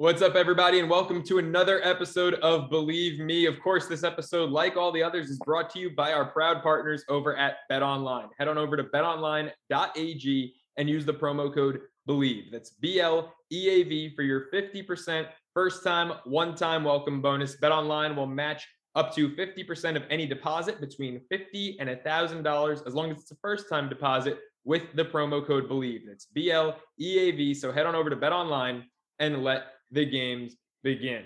What's 0.00 0.22
up, 0.22 0.36
everybody, 0.36 0.78
and 0.78 0.88
welcome 0.88 1.24
to 1.24 1.38
another 1.38 1.84
episode 1.84 2.34
of 2.34 2.70
Bleav 2.70 3.18
Me. 3.18 3.46
Of 3.46 3.58
course, 3.58 3.88
this 3.88 4.04
episode, 4.04 4.48
like 4.48 4.76
all 4.76 4.92
the 4.92 5.02
others, 5.02 5.28
is 5.28 5.40
brought 5.40 5.70
to 5.70 5.80
you 5.80 5.90
by 5.90 6.12
our 6.12 6.26
proud 6.26 6.62
partners 6.62 7.04
over 7.08 7.36
at 7.36 7.56
Bet 7.68 7.82
Online. 7.82 8.28
Head 8.38 8.46
on 8.46 8.58
over 8.58 8.76
to 8.76 8.84
betonline.ag 8.84 10.54
and 10.76 10.88
use 10.88 11.04
the 11.04 11.12
promo 11.12 11.52
code 11.52 11.80
BLEAV. 12.08 12.52
That's 12.52 12.70
B 12.70 13.00
L 13.00 13.34
E 13.50 13.68
A 13.68 13.82
V 13.82 14.14
for 14.14 14.22
your 14.22 14.44
50% 14.54 15.26
first 15.52 15.82
time, 15.82 16.12
one 16.26 16.54
time 16.54 16.84
welcome 16.84 17.20
bonus. 17.20 17.56
Bet 17.56 17.72
Online 17.72 18.14
will 18.14 18.28
match 18.28 18.68
up 18.94 19.12
to 19.16 19.30
50% 19.30 19.96
of 19.96 20.04
any 20.10 20.28
deposit 20.28 20.80
between 20.80 21.22
50 21.28 21.76
and 21.80 21.88
$1,000 21.88 22.86
as 22.86 22.94
long 22.94 23.10
as 23.10 23.18
it's 23.18 23.32
a 23.32 23.36
first 23.42 23.68
time 23.68 23.88
deposit 23.88 24.38
with 24.62 24.82
the 24.94 25.04
promo 25.04 25.44
code 25.44 25.68
BLEAV. 25.68 26.02
That's 26.06 26.26
B 26.26 26.52
L 26.52 26.76
E 27.00 27.18
A 27.18 27.30
V. 27.32 27.52
So 27.52 27.72
head 27.72 27.86
on 27.86 27.96
over 27.96 28.08
to 28.08 28.14
Bet 28.14 28.32
Online 28.32 28.84
and 29.18 29.42
let 29.42 29.64
the 29.90 30.04
games 30.04 30.54
begin. 30.82 31.24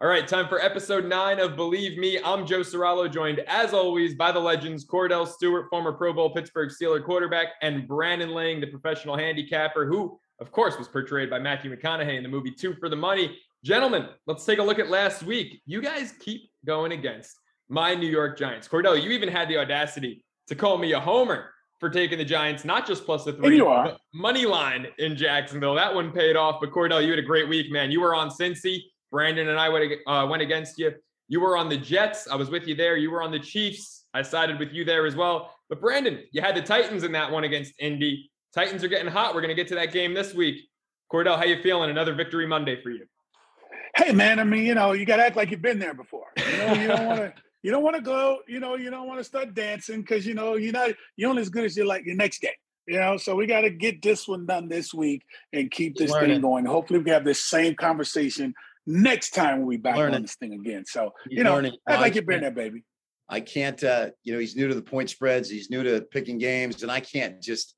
All 0.00 0.08
right, 0.08 0.26
time 0.26 0.48
for 0.48 0.60
episode 0.60 1.04
nine 1.04 1.38
of 1.40 1.52
Bleav 1.52 1.98
Me. 1.98 2.18
I'm 2.24 2.46
Joe 2.46 2.60
Ceraulo, 2.60 3.12
joined 3.12 3.40
as 3.40 3.74
always 3.74 4.14
by 4.14 4.32
the 4.32 4.38
legends 4.38 4.86
Kordell 4.86 5.28
Stewart, 5.28 5.68
former 5.68 5.92
Pro 5.92 6.12
Bowl 6.12 6.30
Pittsburgh 6.30 6.70
Steeler 6.70 7.04
quarterback, 7.04 7.48
and 7.60 7.86
Brandon 7.86 8.30
Lang, 8.30 8.60
the 8.60 8.66
professional 8.66 9.16
handicapper, 9.16 9.86
who, 9.86 10.18
of 10.38 10.52
course, 10.52 10.78
was 10.78 10.88
portrayed 10.88 11.28
by 11.28 11.38
Matthew 11.38 11.74
McConaughey 11.74 12.16
in 12.16 12.22
the 12.22 12.30
movie 12.30 12.52
Two 12.52 12.74
for 12.74 12.88
the 12.88 12.96
Money. 12.96 13.36
Gentlemen, 13.62 14.08
let's 14.26 14.46
take 14.46 14.58
a 14.58 14.62
look 14.62 14.78
at 14.78 14.88
last 14.88 15.22
week. 15.22 15.60
You 15.66 15.82
guys 15.82 16.14
keep 16.18 16.42
going 16.64 16.92
against 16.92 17.36
my 17.68 17.94
New 17.94 18.08
York 18.08 18.38
Giants. 18.38 18.68
Kordell, 18.68 19.00
you 19.00 19.10
even 19.10 19.28
had 19.28 19.48
the 19.48 19.58
audacity 19.58 20.24
to 20.48 20.54
call 20.54 20.78
me 20.78 20.92
a 20.92 21.00
homer 21.00 21.50
for 21.80 21.88
taking 21.88 22.18
the 22.18 22.24
Giants, 22.24 22.64
not 22.64 22.86
just 22.86 23.04
plus 23.04 23.24
the 23.24 23.32
three, 23.32 23.60
money 24.12 24.44
line 24.44 24.86
in 24.98 25.16
Jacksonville. 25.16 25.74
That 25.74 25.92
one 25.92 26.12
paid 26.12 26.36
off. 26.36 26.60
But 26.60 26.70
Kordell, 26.70 27.02
you 27.02 27.10
had 27.10 27.18
a 27.18 27.22
great 27.22 27.48
week, 27.48 27.72
man. 27.72 27.90
You 27.90 28.02
were 28.02 28.14
on 28.14 28.28
Cincy. 28.28 28.82
Brandon 29.10 29.48
and 29.48 29.58
I 29.58 29.68
went, 29.70 29.92
uh, 30.06 30.26
went 30.30 30.42
against 30.42 30.78
you. 30.78 30.92
You 31.28 31.40
were 31.40 31.56
on 31.56 31.68
the 31.68 31.78
Jets. 31.78 32.28
I 32.28 32.36
was 32.36 32.50
with 32.50 32.68
you 32.68 32.74
there. 32.74 32.96
You 32.96 33.10
were 33.10 33.22
on 33.22 33.32
the 33.32 33.38
Chiefs. 33.38 34.04
I 34.12 34.22
sided 34.22 34.58
with 34.58 34.72
you 34.72 34.84
there 34.84 35.06
as 35.06 35.16
well. 35.16 35.54
But 35.68 35.80
Brandon, 35.80 36.22
you 36.32 36.42
had 36.42 36.54
the 36.54 36.62
Titans 36.62 37.02
in 37.02 37.12
that 37.12 37.30
one 37.30 37.44
against 37.44 37.72
Indy. 37.78 38.30
Titans 38.54 38.84
are 38.84 38.88
getting 38.88 39.10
hot. 39.10 39.34
We're 39.34 39.40
going 39.40 39.54
to 39.54 39.60
get 39.60 39.68
to 39.68 39.74
that 39.76 39.92
game 39.92 40.12
this 40.12 40.34
week. 40.34 40.60
Kordell, 41.10 41.36
how 41.36 41.44
you 41.44 41.62
feeling? 41.62 41.90
Another 41.90 42.14
victory 42.14 42.46
Monday 42.46 42.80
for 42.82 42.90
you. 42.90 43.06
Hey 43.96 44.12
man, 44.12 44.38
I 44.38 44.44
mean, 44.44 44.64
you 44.64 44.74
know, 44.74 44.92
you 44.92 45.04
got 45.04 45.16
to 45.16 45.24
act 45.24 45.36
like 45.36 45.50
you've 45.50 45.62
been 45.62 45.80
there 45.80 45.94
before. 45.94 46.26
You 46.36 46.56
know, 46.58 46.72
you 46.74 46.88
don't 46.88 47.06
want 47.06 47.20
to 47.20 47.34
you 47.62 47.70
don't 47.70 47.82
want 47.82 47.96
to 47.96 48.02
go, 48.02 48.38
you 48.48 48.60
know, 48.60 48.76
you 48.76 48.90
don't 48.90 49.06
want 49.06 49.20
to 49.20 49.24
start 49.24 49.54
dancing 49.54 50.00
because 50.00 50.26
you 50.26 50.34
know 50.34 50.54
you're 50.56 50.72
not 50.72 50.90
you're 51.16 51.30
only 51.30 51.42
as 51.42 51.48
good 51.48 51.64
as 51.64 51.76
you 51.76 51.84
like 51.86 52.04
your 52.06 52.16
next 52.16 52.40
game. 52.40 52.52
You 52.86 52.98
know, 52.98 53.16
so 53.18 53.36
we 53.36 53.46
got 53.46 53.60
to 53.60 53.70
get 53.70 54.02
this 54.02 54.26
one 54.26 54.46
done 54.46 54.68
this 54.68 54.92
week 54.92 55.22
and 55.52 55.70
keep 55.70 55.96
this 55.96 56.10
Learning. 56.10 56.30
thing 56.30 56.40
going. 56.40 56.64
Hopefully, 56.64 56.98
we 56.98 57.10
have 57.10 57.24
this 57.24 57.44
same 57.44 57.74
conversation 57.76 58.54
next 58.86 59.30
time 59.30 59.58
when 59.58 59.66
we 59.66 59.76
back 59.76 59.96
Learning. 59.96 60.16
on 60.16 60.22
this 60.22 60.34
thing 60.36 60.54
again. 60.54 60.84
So 60.86 61.12
you 61.28 61.44
know, 61.44 61.54
Learning. 61.54 61.72
act 61.88 62.00
like 62.00 62.14
you've 62.14 62.26
been 62.26 62.40
there, 62.40 62.50
baby. 62.50 62.82
I 63.28 63.40
can't. 63.40 63.82
uh 63.84 64.10
You 64.24 64.32
know, 64.32 64.38
he's 64.40 64.56
new 64.56 64.66
to 64.68 64.74
the 64.74 64.82
point 64.82 65.10
spreads. 65.10 65.48
He's 65.48 65.70
new 65.70 65.82
to 65.84 66.00
picking 66.00 66.38
games, 66.38 66.82
and 66.82 66.90
I 66.90 67.00
can't 67.00 67.40
just 67.40 67.76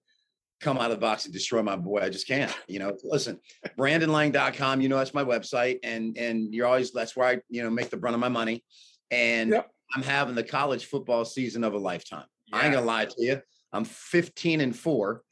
come 0.63 0.79
out 0.79 0.93
of 0.93 0.93
the 0.93 1.01
box 1.01 1.25
and 1.25 1.35
destroy 1.35 1.61
my 1.61 1.77
boy. 1.77 1.99
I 2.01 2.09
just 2.09 2.27
can't. 2.29 2.55
You 2.69 2.79
know, 2.79 2.97
listen, 3.03 3.41
brandonlang.com, 3.79 4.81
you 4.81 4.89
know, 4.89 4.97
that's 4.97 5.13
my 5.13 5.25
website. 5.25 5.81
And 5.83 6.17
and 6.17 6.55
you're 6.55 6.67
always 6.67 6.93
that's 6.93 7.17
where 7.17 7.29
I, 7.29 7.39
you 7.51 7.63
know, 7.63 7.71
make 7.71 7.91
the 7.91 7.97
brunt 7.97 8.15
of 8.15 8.21
my 8.21 8.29
money. 8.29 8.65
And 9.13 9.51
yep. 9.51 9.71
I'm 9.95 10.03
having 10.03 10.35
the 10.35 10.43
college 10.43 10.87
football 10.87 11.25
season 11.25 11.63
of 11.63 11.75
a 11.75 11.79
lifetime. 11.79 12.25
Yeah. 12.47 12.57
I 12.57 12.65
ain't 12.65 12.75
gonna 12.75 12.87
lie 12.87 13.05
to 13.05 13.15
you. 13.19 13.41
I'm 13.73 13.85
15 13.85 14.61
and 14.61 14.75
four, 14.77 15.23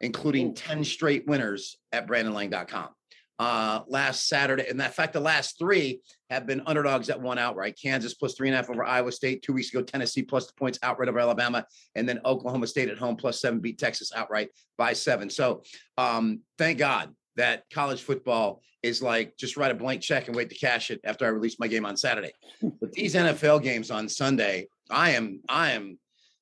including 0.00 0.50
Ooh. 0.50 0.54
10 0.54 0.84
straight 0.84 1.26
winners 1.26 1.78
at 1.90 2.06
brandonlang.com. 2.06 2.90
Uh, 3.38 3.80
last 3.88 4.28
Saturday, 4.28 4.66
and 4.68 4.78
in 4.78 4.90
fact, 4.90 5.14
the 5.14 5.20
last 5.20 5.58
three 5.58 6.02
have 6.28 6.46
been 6.46 6.60
underdogs 6.66 7.06
that 7.06 7.18
won 7.18 7.38
outright. 7.38 7.78
Kansas 7.82 8.12
plus 8.12 8.34
three 8.34 8.48
and 8.48 8.54
a 8.54 8.58
half 8.58 8.68
over 8.68 8.84
Iowa 8.84 9.10
State. 9.10 9.40
Two 9.42 9.54
weeks 9.54 9.72
ago, 9.72 9.82
Tennessee 9.82 10.22
plus 10.22 10.46
the 10.46 10.52
points 10.52 10.78
outright 10.82 11.08
over 11.08 11.20
Alabama, 11.20 11.64
and 11.94 12.06
then 12.06 12.20
Oklahoma 12.26 12.66
State 12.66 12.90
at 12.90 12.98
home 12.98 13.16
plus 13.16 13.40
seven 13.40 13.58
beat 13.58 13.78
Texas 13.78 14.12
outright 14.14 14.50
by 14.76 14.92
seven. 14.92 15.30
So, 15.30 15.62
um, 15.96 16.40
thank 16.58 16.76
God 16.76 17.14
that 17.40 17.64
college 17.72 18.02
football 18.02 18.60
is 18.82 19.02
like 19.02 19.34
just 19.38 19.56
write 19.56 19.70
a 19.70 19.74
blank 19.74 20.02
check 20.02 20.26
and 20.26 20.36
wait 20.36 20.50
to 20.50 20.54
cash 20.54 20.90
it 20.90 21.00
after 21.04 21.24
I 21.24 21.28
release 21.28 21.58
my 21.58 21.66
game 21.66 21.86
on 21.86 21.96
Saturday. 21.96 22.32
But 22.80 22.92
these 22.92 23.14
NFL 23.14 23.62
games 23.62 23.90
on 23.90 24.08
Sunday, 24.08 24.68
I 24.90 25.12
am, 25.12 25.40
I 25.48 25.72
am, 25.72 25.98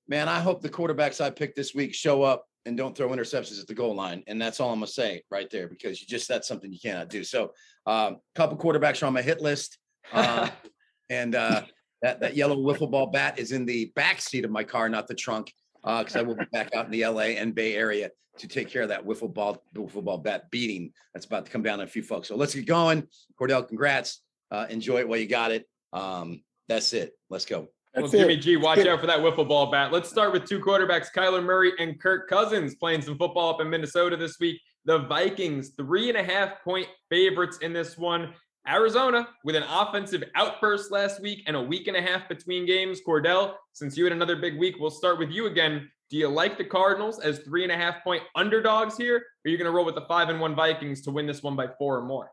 man, 0.09 0.29
I 0.29 0.41
hope 0.41 0.61
the 0.61 0.69
quarterbacks 0.69 1.21
I 1.21 1.31
picked 1.31 1.55
this 1.55 1.73
week 1.73 1.95
show 1.95 2.25
up 2.25 2.47
and 2.67 2.77
don't 2.77 2.97
throw 2.97 3.11
interceptions 3.11 3.61
at 3.61 3.69
the 3.69 3.75
goal 3.75 3.95
line. 3.95 4.25
And 4.27 4.43
that's 4.43 4.59
all 4.59 4.71
I'm 4.71 4.81
gonna 4.81 4.89
say 4.89 5.23
right 5.31 5.49
there 5.51 5.69
because 5.69 6.01
you 6.01 6.09
just 6.09 6.27
that's 6.29 6.49
something 6.49 6.73
you 6.73 6.81
cannot 6.81 7.11
do. 7.11 7.23
So 7.23 7.53
a 7.87 7.91
um, 7.91 8.17
couple 8.35 8.57
quarterbacks 8.57 9.01
are 9.03 9.07
on 9.07 9.13
my 9.13 9.23
hit 9.23 9.41
list. 9.41 9.79
Uh, 10.13 10.49
and 11.11 11.37
uh, 11.37 11.63
that, 12.03 12.21
that 12.21 12.37
yellow 12.37 12.57
wiffle 12.57 12.91
ball 12.91 13.07
bat 13.07 13.39
is 13.39 13.53
in 13.53 13.67
the 13.67 13.93
back 13.95 14.21
seat 14.21 14.45
of 14.45 14.51
my 14.51 14.65
car, 14.65 14.89
not 14.89 15.07
the 15.07 15.15
trunk 15.15 15.53
because 15.83 16.17
uh, 16.17 16.21
I 16.21 16.23
will 16.23 16.35
be 16.35 16.45
back 16.53 16.75
out 16.75 16.87
in 16.87 16.91
the 16.91 17.07
LA 17.07 17.39
and 17.39 17.55
Bay 17.55 17.75
Area 17.77 18.11
to 18.39 18.49
take 18.49 18.71
care 18.71 18.83
of 18.83 18.89
that 18.89 19.05
wiffle 19.05 19.33
ball 19.33 19.63
wiffle 19.75 20.05
ball 20.05 20.19
bat 20.19 20.51
beating 20.51 20.93
that's 21.13 21.27
about 21.27 21.47
to 21.47 21.53
come 21.53 21.63
down 21.63 21.81
on 21.81 21.85
a 21.85 21.89
few 21.89 22.03
folks. 22.03 22.29
So 22.29 22.37
let's 22.37 22.55
get 22.55 22.67
going. 22.67 23.07
Kordell, 23.41 23.67
congrats. 23.67 24.23
Uh, 24.51 24.67
enjoy 24.71 24.99
it 24.99 25.09
while 25.09 25.19
you 25.19 25.27
got 25.27 25.51
it. 25.51 25.69
Um, 25.93 26.43
that's 26.69 26.93
it. 26.93 27.13
Let's 27.31 27.45
go. 27.45 27.69
Well, 27.97 28.09
Jimmy 28.09 28.37
G, 28.37 28.57
watch 28.57 28.87
out 28.87 29.01
for 29.01 29.07
that 29.07 29.21
wiffle 29.21 29.49
ball 29.49 29.71
bat. 29.71 29.93
Let's 29.93 30.09
start 30.09 30.33
with 30.33 30.45
two 30.45 30.61
quarterbacks, 30.61 31.07
Kyler 31.15 31.43
Murray 31.43 31.73
and 31.79 32.01
Kirk 32.01 32.29
Cousins, 32.29 32.75
playing 32.75 33.03
some 33.03 33.17
football 33.19 33.51
up 33.55 33.61
in 33.61 33.69
Minnesota 33.69 34.17
this 34.17 34.39
week. 34.39 34.61
The 34.85 35.01
Vikings, 35.01 35.71
three 35.71 36.09
and 36.09 36.17
a 36.17 36.23
half 36.23 36.63
point 36.63 36.87
favorites 37.11 37.59
in 37.61 37.73
this 37.73 37.99
one. 37.99 38.35
Arizona 38.69 39.27
with 39.45 39.57
an 39.57 39.63
offensive 39.65 40.23
outburst 40.35 40.91
last 40.91 41.21
week 41.23 41.43
and 41.47 41.57
a 41.57 41.63
week 41.63 41.89
and 41.89 41.97
a 41.97 42.03
half 42.03 42.29
between 42.29 42.67
games. 42.67 43.01
Kordell, 43.07 43.55
since 43.73 43.97
you 43.97 44.05
had 44.05 44.13
another 44.13 44.37
big 44.37 44.59
week, 44.59 44.77
we'll 44.79 44.91
start 44.91 45.19
with 45.19 45.31
you 45.31 45.47
again. 45.47 45.91
Do 46.11 46.17
you 46.17 46.29
like 46.29 46.57
the 46.57 46.65
Cardinals 46.65 47.19
as 47.19 47.41
three 47.41 47.65
and 47.65 47.73
a 47.73 47.77
half 47.77 48.03
point 48.03 48.23
underdogs 48.35 48.97
here? 48.97 49.17
Or 49.17 49.23
are 49.45 49.51
you 49.51 49.59
going 49.59 49.67
to 49.67 49.73
roll 49.73 49.85
with 49.85 49.95
the 49.95 50.07
five 50.07 50.31
and 50.31 50.41
one 50.41 50.55
Vikings 50.55 51.03
to 51.03 51.11
win 51.11 51.27
this 51.27 51.43
one 51.43 51.55
by 51.55 51.69
four 51.79 51.99
or 51.99 52.05
more? 52.05 52.31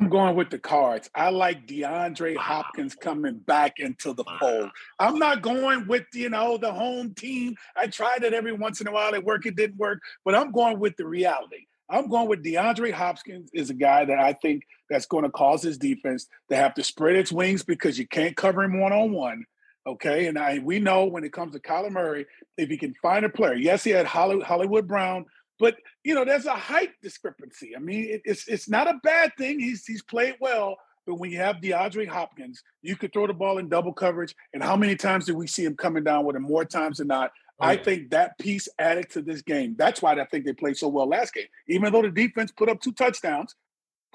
I'm 0.00 0.08
going 0.08 0.34
with 0.34 0.50
the 0.50 0.58
cards. 0.58 1.08
I 1.14 1.30
like 1.30 1.66
DeAndre 1.66 2.36
Hopkins 2.36 2.96
coming 2.96 3.38
back 3.38 3.78
into 3.78 4.12
the 4.12 4.24
fold. 4.40 4.70
I'm 4.98 5.18
not 5.18 5.40
going 5.40 5.86
with, 5.86 6.04
you 6.12 6.28
know, 6.30 6.58
the 6.58 6.72
home 6.72 7.14
team. 7.14 7.54
I 7.76 7.86
tried 7.86 8.24
it 8.24 8.34
every 8.34 8.52
once 8.52 8.80
in 8.80 8.88
a 8.88 8.92
while. 8.92 9.14
It 9.14 9.24
worked, 9.24 9.46
it 9.46 9.54
didn't 9.54 9.76
work, 9.76 10.00
but 10.24 10.34
I'm 10.34 10.50
going 10.50 10.80
with 10.80 10.96
the 10.96 11.06
reality. 11.06 11.66
I'm 11.88 12.08
going 12.08 12.28
with 12.28 12.42
DeAndre 12.42 12.92
Hopkins 12.92 13.50
is 13.54 13.70
a 13.70 13.74
guy 13.74 14.04
that 14.04 14.18
I 14.18 14.32
think 14.32 14.64
that's 14.90 15.06
going 15.06 15.24
to 15.24 15.30
cause 15.30 15.62
his 15.62 15.78
defense 15.78 16.26
to 16.48 16.56
have 16.56 16.74
to 16.74 16.82
spread 16.82 17.14
its 17.14 17.30
wings 17.30 17.62
because 17.62 17.98
you 17.98 18.06
can't 18.08 18.36
cover 18.36 18.64
him 18.64 18.80
one 18.80 18.92
on 18.92 19.12
one. 19.12 19.44
Okay, 19.86 20.26
and 20.26 20.38
I 20.38 20.60
we 20.60 20.78
know 20.78 21.04
when 21.04 21.24
it 21.24 21.32
comes 21.32 21.52
to 21.52 21.60
Kyler 21.60 21.90
Murray, 21.90 22.26
if 22.56 22.70
he 22.70 22.78
can 22.78 22.94
find 23.02 23.24
a 23.24 23.28
player, 23.28 23.54
yes, 23.54 23.84
he 23.84 23.90
had 23.90 24.06
Hollywood 24.06 24.88
Brown, 24.88 25.26
but 25.58 25.76
you 26.04 26.14
know 26.14 26.24
there's 26.24 26.46
a 26.46 26.54
height 26.54 26.90
discrepancy. 27.02 27.76
I 27.76 27.80
mean, 27.80 28.04
it, 28.04 28.22
it's 28.24 28.48
it's 28.48 28.68
not 28.68 28.88
a 28.88 28.98
bad 29.02 29.32
thing. 29.36 29.60
He's 29.60 29.84
he's 29.84 30.02
played 30.02 30.36
well, 30.40 30.76
but 31.06 31.16
when 31.16 31.30
you 31.30 31.38
have 31.38 31.56
DeAndre 31.56 32.08
Hopkins, 32.08 32.62
you 32.82 32.96
could 32.96 33.12
throw 33.12 33.26
the 33.26 33.34
ball 33.34 33.58
in 33.58 33.68
double 33.68 33.92
coverage. 33.92 34.34
And 34.54 34.62
how 34.62 34.76
many 34.76 34.96
times 34.96 35.26
did 35.26 35.36
we 35.36 35.46
see 35.46 35.64
him 35.64 35.76
coming 35.76 36.04
down 36.04 36.24
with 36.24 36.36
it? 36.36 36.40
More 36.40 36.64
times 36.64 36.98
than 36.98 37.08
not. 37.08 37.32
Oh, 37.60 37.66
I 37.66 37.76
think 37.76 38.10
that 38.10 38.38
piece 38.38 38.68
added 38.78 39.10
to 39.10 39.22
this 39.22 39.42
game. 39.42 39.74
That's 39.78 40.02
why 40.02 40.14
I 40.14 40.24
think 40.24 40.44
they 40.44 40.52
played 40.52 40.76
so 40.76 40.88
well 40.88 41.08
last 41.08 41.34
game. 41.34 41.46
Even 41.68 41.92
though 41.92 42.02
the 42.02 42.10
defense 42.10 42.50
put 42.50 42.68
up 42.68 42.80
two 42.80 42.92
touchdowns, 42.92 43.54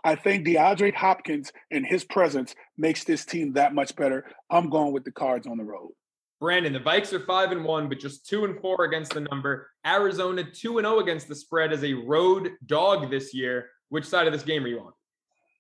I 0.04 0.16
think 0.16 0.46
DeAndre 0.46 0.94
Hopkins 0.94 1.52
and 1.72 1.86
his 1.86 2.04
presence 2.04 2.56
makes 2.78 3.04
this 3.04 3.26
team 3.26 3.54
that 3.54 3.74
much 3.74 3.96
better. 3.96 4.26
I'm 4.50 4.70
going 4.70 4.94
with 4.94 5.04
the 5.04 5.12
cards 5.12 5.48
on 5.48 5.58
the 5.58 5.64
road. 5.64 5.92
Brandon, 6.40 6.72
the 6.72 6.80
Vikes 6.80 7.12
are 7.12 7.20
five 7.20 7.52
and 7.52 7.66
one, 7.66 7.90
but 7.90 8.00
just 8.00 8.26
two 8.26 8.46
and 8.46 8.60
four 8.62 8.86
against 8.86 9.14
the 9.14 9.22
number. 9.22 9.70
Arizona 9.86 10.44
two 10.44 10.78
and 10.78 10.86
zero 10.86 10.98
oh 10.98 11.00
against 11.00 11.28
the 11.28 11.36
spread 11.36 11.74
as 11.74 11.84
a 11.84 11.94
road 11.94 12.52
dog 12.66 13.10
this 13.10 13.34
year. 13.34 13.70
Which 13.90 14.06
side 14.06 14.26
of 14.26 14.34
this 14.34 14.44
game 14.44 14.64
are 14.64 14.68
you 14.68 14.80
on? 14.80 14.94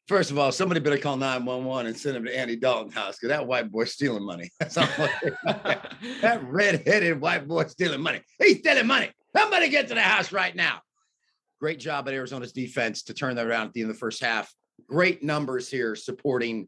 First 0.08 0.32
of 0.32 0.40
all, 0.40 0.52
somebody 0.52 0.80
better 0.80 0.98
call 0.98 1.18
911 1.18 1.86
and 1.86 1.98
send 1.98 2.18
him 2.18 2.26
to 2.26 2.36
Andy 2.36 2.56
Dalton 2.56 2.92
house 2.92 3.18
because 3.18 3.30
that 3.30 3.46
white 3.46 3.72
boy's 3.72 3.94
stealing 3.94 4.26
money. 4.26 4.50
That's 4.60 4.78
all 4.78 4.88
that 5.44 6.42
red-headed 6.44 7.22
white 7.22 7.48
boy 7.48 7.66
stealing 7.66 8.02
money. 8.02 8.22
He's 8.40 8.60
stealing 8.60 8.88
money. 8.88 9.12
Somebody 9.36 9.70
get 9.70 9.88
to 9.90 9.94
the 9.94 10.02
house 10.02 10.32
right 10.32 10.56
now. 10.56 10.82
Great 11.60 11.80
job 11.80 12.08
at 12.08 12.14
Arizona's 12.14 12.52
defense 12.52 13.04
to 13.04 13.14
turn 13.14 13.36
that 13.36 13.46
around 13.46 13.68
at 13.68 13.74
the 13.74 13.82
end 13.82 13.90
of 13.90 13.96
the 13.96 14.00
first 14.00 14.24
half. 14.24 14.54
Great 14.88 15.24
numbers 15.24 15.70
here 15.70 15.96
supporting 15.96 16.68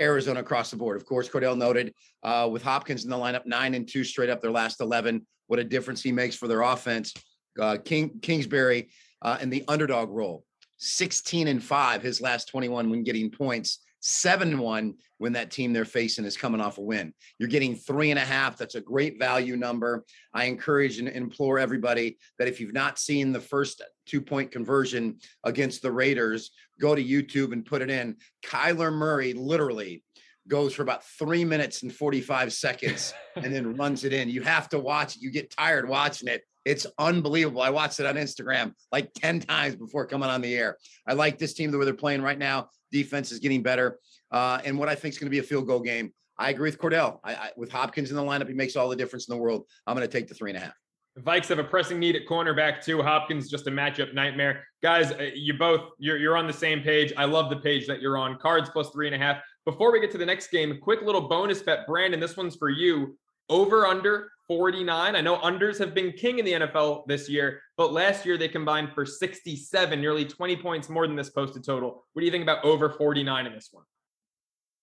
Arizona 0.00 0.40
across 0.40 0.70
the 0.70 0.76
board. 0.76 0.96
Of 0.96 1.04
course, 1.04 1.28
Kordell 1.28 1.56
noted 1.56 1.92
uh, 2.22 2.48
with 2.50 2.62
Hopkins 2.62 3.04
in 3.04 3.10
the 3.10 3.16
lineup, 3.16 3.46
nine 3.46 3.74
and 3.74 3.88
two 3.88 4.04
straight 4.04 4.30
up 4.30 4.40
their 4.40 4.52
last 4.52 4.80
11. 4.80 5.26
What 5.48 5.58
a 5.58 5.64
difference 5.64 6.02
he 6.02 6.12
makes 6.12 6.36
for 6.36 6.46
their 6.46 6.62
offense. 6.62 7.12
Uh, 7.60 7.78
King 7.84 8.20
Kingsbury 8.22 8.90
uh, 9.22 9.38
in 9.40 9.50
the 9.50 9.64
underdog 9.66 10.10
role 10.10 10.44
16 10.78 11.48
and 11.48 11.62
5 11.62 12.02
his 12.02 12.20
last 12.20 12.46
21 12.48 12.88
when 12.88 13.02
getting 13.02 13.30
points 13.30 13.80
seven 14.00 14.58
one 14.58 14.94
when 15.18 15.32
that 15.32 15.50
team 15.50 15.72
they're 15.72 15.84
facing 15.84 16.24
is 16.24 16.36
coming 16.36 16.60
off 16.60 16.78
a 16.78 16.80
win. 16.80 17.12
You're 17.38 17.48
getting 17.48 17.74
three 17.74 18.10
and 18.10 18.18
a 18.18 18.24
half. 18.24 18.56
That's 18.56 18.76
a 18.76 18.80
great 18.80 19.18
value 19.18 19.56
number. 19.56 20.04
I 20.32 20.44
encourage 20.44 20.98
and 20.98 21.08
implore 21.08 21.58
everybody 21.58 22.18
that 22.38 22.48
if 22.48 22.60
you've 22.60 22.72
not 22.72 22.98
seen 22.98 23.32
the 23.32 23.40
first 23.40 23.82
two 24.06 24.20
point 24.20 24.50
conversion 24.50 25.18
against 25.44 25.82
the 25.82 25.92
Raiders, 25.92 26.50
go 26.80 26.94
to 26.94 27.04
YouTube 27.04 27.52
and 27.52 27.66
put 27.66 27.82
it 27.82 27.90
in. 27.90 28.16
Kyler 28.44 28.92
Murray 28.92 29.32
literally 29.32 30.04
goes 30.46 30.74
for 30.74 30.82
about 30.82 31.04
three 31.04 31.44
minutes 31.44 31.82
and 31.82 31.92
45 31.92 32.52
seconds 32.52 33.14
and 33.36 33.54
then 33.54 33.76
runs 33.76 34.04
it 34.04 34.12
in. 34.12 34.30
You 34.30 34.42
have 34.42 34.68
to 34.70 34.78
watch 34.78 35.16
it. 35.16 35.22
You 35.22 35.30
get 35.30 35.50
tired 35.50 35.88
watching 35.88 36.28
it. 36.28 36.42
It's 36.68 36.86
unbelievable. 36.98 37.62
I 37.62 37.70
watched 37.70 37.98
it 37.98 38.04
on 38.04 38.16
Instagram 38.16 38.74
like 38.92 39.10
10 39.14 39.40
times 39.40 39.74
before 39.74 40.04
coming 40.06 40.28
on 40.28 40.42
the 40.42 40.54
air. 40.54 40.76
I 41.06 41.14
like 41.14 41.38
this 41.38 41.54
team 41.54 41.70
the 41.70 41.78
way 41.78 41.86
they're 41.86 41.94
playing 41.94 42.20
right 42.20 42.38
now. 42.38 42.68
Defense 42.92 43.32
is 43.32 43.38
getting 43.38 43.62
better. 43.62 43.98
Uh, 44.30 44.60
and 44.66 44.78
what 44.78 44.90
I 44.90 44.94
think 44.94 45.14
is 45.14 45.18
going 45.18 45.28
to 45.28 45.30
be 45.30 45.38
a 45.38 45.42
field 45.42 45.66
goal 45.66 45.80
game. 45.80 46.12
I 46.36 46.50
agree 46.50 46.68
with 46.68 46.78
Kordell. 46.78 47.20
I, 47.24 47.34
I, 47.34 47.50
with 47.56 47.72
Hopkins 47.72 48.10
in 48.10 48.16
the 48.16 48.22
lineup, 48.22 48.48
he 48.48 48.54
makes 48.54 48.76
all 48.76 48.90
the 48.90 48.96
difference 48.96 49.28
in 49.28 49.34
the 49.34 49.40
world. 49.40 49.64
I'm 49.86 49.96
going 49.96 50.06
to 50.06 50.12
take 50.12 50.28
the 50.28 50.34
three 50.34 50.50
and 50.50 50.58
a 50.58 50.60
half. 50.60 50.74
Vikes 51.20 51.46
have 51.46 51.58
a 51.58 51.64
pressing 51.64 51.98
need 51.98 52.16
at 52.16 52.26
cornerback 52.26 52.84
too. 52.84 53.02
Hopkins 53.02 53.48
just 53.48 53.66
a 53.66 53.70
matchup 53.70 54.12
nightmare. 54.12 54.62
Guys, 54.82 55.10
uh, 55.12 55.30
you 55.34 55.54
both 55.54 55.80
you're 55.98 56.18
you're 56.18 56.36
on 56.36 56.46
the 56.46 56.52
same 56.52 56.80
page. 56.82 57.12
I 57.16 57.24
love 57.24 57.50
the 57.50 57.56
page 57.56 57.88
that 57.88 58.00
you're 58.00 58.18
on. 58.18 58.38
Cards 58.38 58.68
plus 58.70 58.90
three 58.90 59.06
and 59.06 59.16
a 59.16 59.18
half. 59.18 59.38
Before 59.64 59.90
we 59.90 60.00
get 60.00 60.12
to 60.12 60.18
the 60.18 60.26
next 60.26 60.52
game, 60.52 60.78
quick 60.80 61.02
little 61.02 61.22
bonus 61.22 61.60
bet, 61.60 61.86
Brandon. 61.88 62.20
This 62.20 62.36
one's 62.36 62.54
for 62.54 62.68
you. 62.68 63.16
Over 63.48 63.86
under 63.86 64.30
49. 64.48 65.14
I 65.14 65.20
know 65.20 65.36
unders 65.38 65.78
have 65.78 65.94
been 65.94 66.12
king 66.12 66.38
in 66.38 66.44
the 66.44 66.52
NFL 66.52 67.06
this 67.06 67.28
year, 67.28 67.60
but 67.76 67.92
last 67.92 68.24
year 68.24 68.38
they 68.38 68.48
combined 68.48 68.92
for 68.94 69.04
67, 69.04 70.00
nearly 70.00 70.24
20 70.24 70.56
points 70.56 70.88
more 70.88 71.06
than 71.06 71.16
this 71.16 71.30
posted 71.30 71.64
total. 71.64 72.06
What 72.12 72.20
do 72.20 72.26
you 72.26 72.32
think 72.32 72.42
about 72.42 72.64
over 72.64 72.90
49 72.90 73.46
in 73.46 73.52
this 73.52 73.68
one? 73.70 73.84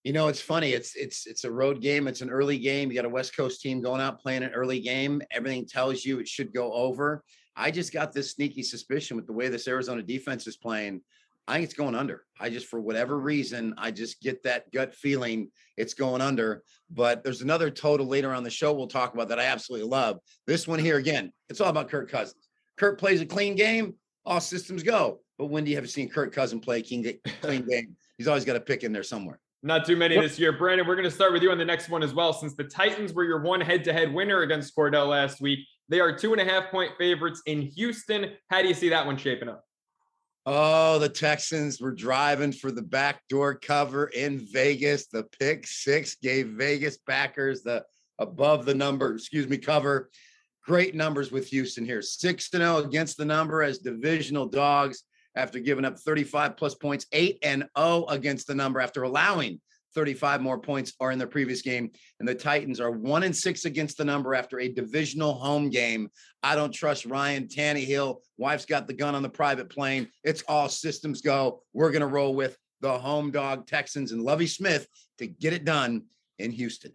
You 0.03 0.13
know, 0.13 0.27
it's 0.27 0.39
funny. 0.39 0.69
It's 0.69 0.95
it's 0.95 1.25
it's 1.25 1.45
a 1.45 1.51
road 1.51 1.81
game. 1.81 2.07
It's 2.07 2.21
an 2.21 2.29
early 2.29 2.59
game. 2.59 2.89
You 2.89 2.95
got 2.95 3.05
a 3.05 3.09
West 3.09 3.35
Coast 3.35 3.61
team 3.61 3.81
going 3.81 4.01
out 4.01 4.19
playing 4.19 4.43
an 4.43 4.51
early 4.53 4.79
game. 4.79 5.19
Everything 5.31 5.65
tells 5.65 6.05
you 6.05 6.19
it 6.19 6.27
should 6.27 6.53
go 6.53 6.71
over. 6.73 7.23
I 7.55 7.71
just 7.71 7.91
got 7.91 8.13
this 8.13 8.31
sneaky 8.31 8.61
suspicion 8.61 9.17
with 9.17 9.25
the 9.25 9.33
way 9.33 9.47
this 9.47 9.67
Arizona 9.67 10.03
defense 10.03 10.45
is 10.45 10.57
playing. 10.57 11.01
I 11.47 11.55
think 11.55 11.65
it's 11.65 11.73
going 11.73 11.95
under. 11.95 12.23
I 12.39 12.49
just, 12.49 12.67
for 12.67 12.81
whatever 12.81 13.19
reason, 13.19 13.75
I 13.77 13.91
just 13.91 14.21
get 14.21 14.43
that 14.43 14.71
gut 14.71 14.95
feeling 14.95 15.49
it's 15.77 15.93
going 15.93 16.21
under. 16.21 16.63
But 16.89 17.23
there's 17.23 17.41
another 17.41 17.69
total 17.69 18.07
later 18.07 18.33
on 18.33 18.43
the 18.43 18.49
show 18.49 18.73
we'll 18.73 18.87
talk 18.87 19.13
about 19.13 19.29
that 19.29 19.39
I 19.39 19.45
absolutely 19.45 19.87
love. 19.87 20.19
This 20.47 20.67
one 20.67 20.79
here 20.79 20.97
again, 20.97 21.31
it's 21.49 21.61
all 21.61 21.69
about 21.69 21.89
Kirk 21.89 22.09
Cousins. 22.09 22.47
Kirk 22.77 22.99
plays 22.99 23.21
a 23.21 23.25
clean 23.25 23.55
game, 23.55 23.95
all 24.25 24.41
systems 24.41 24.83
go. 24.83 25.19
But 25.37 25.47
when 25.47 25.65
do 25.65 25.71
you 25.71 25.77
ever 25.77 25.87
seen 25.87 26.09
Kirk 26.09 26.33
Cousins 26.33 26.63
play 26.63 26.79
a 26.79 26.81
clean 26.81 27.65
game? 27.69 27.95
He's 28.17 28.27
always 28.27 28.45
got 28.45 28.55
a 28.55 28.61
pick 28.61 28.83
in 28.83 28.91
there 28.91 29.03
somewhere. 29.03 29.39
Not 29.61 29.85
too 29.85 29.95
many 29.95 30.19
this 30.19 30.37
year. 30.37 30.51
Brandon, 30.51 30.85
we're 30.87 30.95
going 30.95 31.09
to 31.09 31.11
start 31.11 31.33
with 31.33 31.41
you 31.41 31.51
on 31.51 31.57
the 31.57 31.65
next 31.65 31.89
one 31.89 32.03
as 32.03 32.13
well. 32.13 32.33
Since 32.33 32.55
the 32.55 32.65
Titans 32.65 33.13
were 33.13 33.23
your 33.23 33.41
one 33.41 33.59
head 33.59 33.83
to 33.85 33.93
head 33.93 34.13
winner 34.13 34.41
against 34.41 34.75
Kordell 34.75 35.07
last 35.07 35.41
week, 35.41 35.59
they 35.89 35.99
are 35.99 36.15
two 36.15 36.33
and 36.33 36.41
a 36.41 36.45
half 36.45 36.69
point 36.69 36.91
favorites 36.97 37.41
in 37.47 37.61
Houston. 37.61 38.33
How 38.49 38.61
do 38.61 38.67
you 38.67 38.73
see 38.73 38.89
that 38.89 39.05
one 39.05 39.17
shaping 39.17 39.49
up? 39.49 39.65
Oh, 40.47 40.99
the 40.99 41.09
Texans 41.09 41.81
were 41.81 41.91
driving 41.91 42.51
for 42.51 42.71
the 42.71 42.83
backdoor 42.83 43.55
cover 43.55 44.07
in 44.07 44.45
Vegas. 44.51 45.07
The 45.07 45.23
pick 45.39 45.65
six 45.65 46.15
gave 46.15 46.49
Vegas 46.49 46.99
backers 47.07 47.63
the 47.63 47.83
above 48.19 48.65
the 48.65 48.75
number, 48.75 49.15
excuse 49.15 49.47
me, 49.47 49.57
cover. 49.57 50.09
Great 50.63 50.93
numbers 50.93 51.31
with 51.31 51.47
Houston 51.47 51.85
here. 51.85 52.01
6 52.01 52.49
to 52.49 52.57
0 52.57 52.77
against 52.77 53.17
the 53.17 53.25
number 53.25 53.61
as 53.63 53.79
divisional 53.79 54.47
dogs 54.47 55.03
after 55.35 55.59
giving 55.59 55.85
up 55.85 55.99
35 55.99 56.57
plus 56.57 56.75
points, 56.75 57.05
8 57.11 57.39
and 57.43 57.65
0 57.77 58.05
against 58.09 58.47
the 58.47 58.55
number 58.55 58.79
after 58.79 59.03
allowing 59.03 59.59
35 59.95 60.41
more 60.41 60.59
points 60.59 60.93
are 60.99 61.11
in 61.11 61.17
the 61.17 61.25
previous 61.25 61.61
game. 61.61 61.89
And 62.19 62.27
the 62.27 62.35
Titans 62.35 62.79
are 62.79 62.91
one 62.91 63.23
and 63.23 63.35
six 63.35 63.65
against 63.65 63.97
the 63.97 64.05
number 64.05 64.35
after 64.35 64.59
a 64.59 64.67
divisional 64.67 65.33
home 65.33 65.69
game. 65.69 66.09
I 66.43 66.55
don't 66.55 66.71
trust 66.71 67.05
Ryan 67.05 67.47
Tannehill. 67.47 68.17
Wife's 68.37 68.65
got 68.65 68.85
the 68.85 68.93
gun 68.93 69.15
on 69.15 69.23
the 69.23 69.29
private 69.29 69.69
plane. 69.69 70.09
It's 70.23 70.43
all 70.47 70.69
systems 70.69 71.21
go. 71.21 71.61
We're 71.73 71.91
going 71.91 72.01
to 72.01 72.07
roll 72.07 72.35
with 72.35 72.57
the 72.81 72.99
home 72.99 73.31
dog 73.31 73.65
Texans 73.65 74.11
and 74.11 74.21
Lovie 74.21 74.45
Smith 74.45 74.87
to 75.17 75.25
get 75.25 75.53
it 75.53 75.65
done 75.65 76.03
in 76.37 76.51
Houston. 76.51 76.91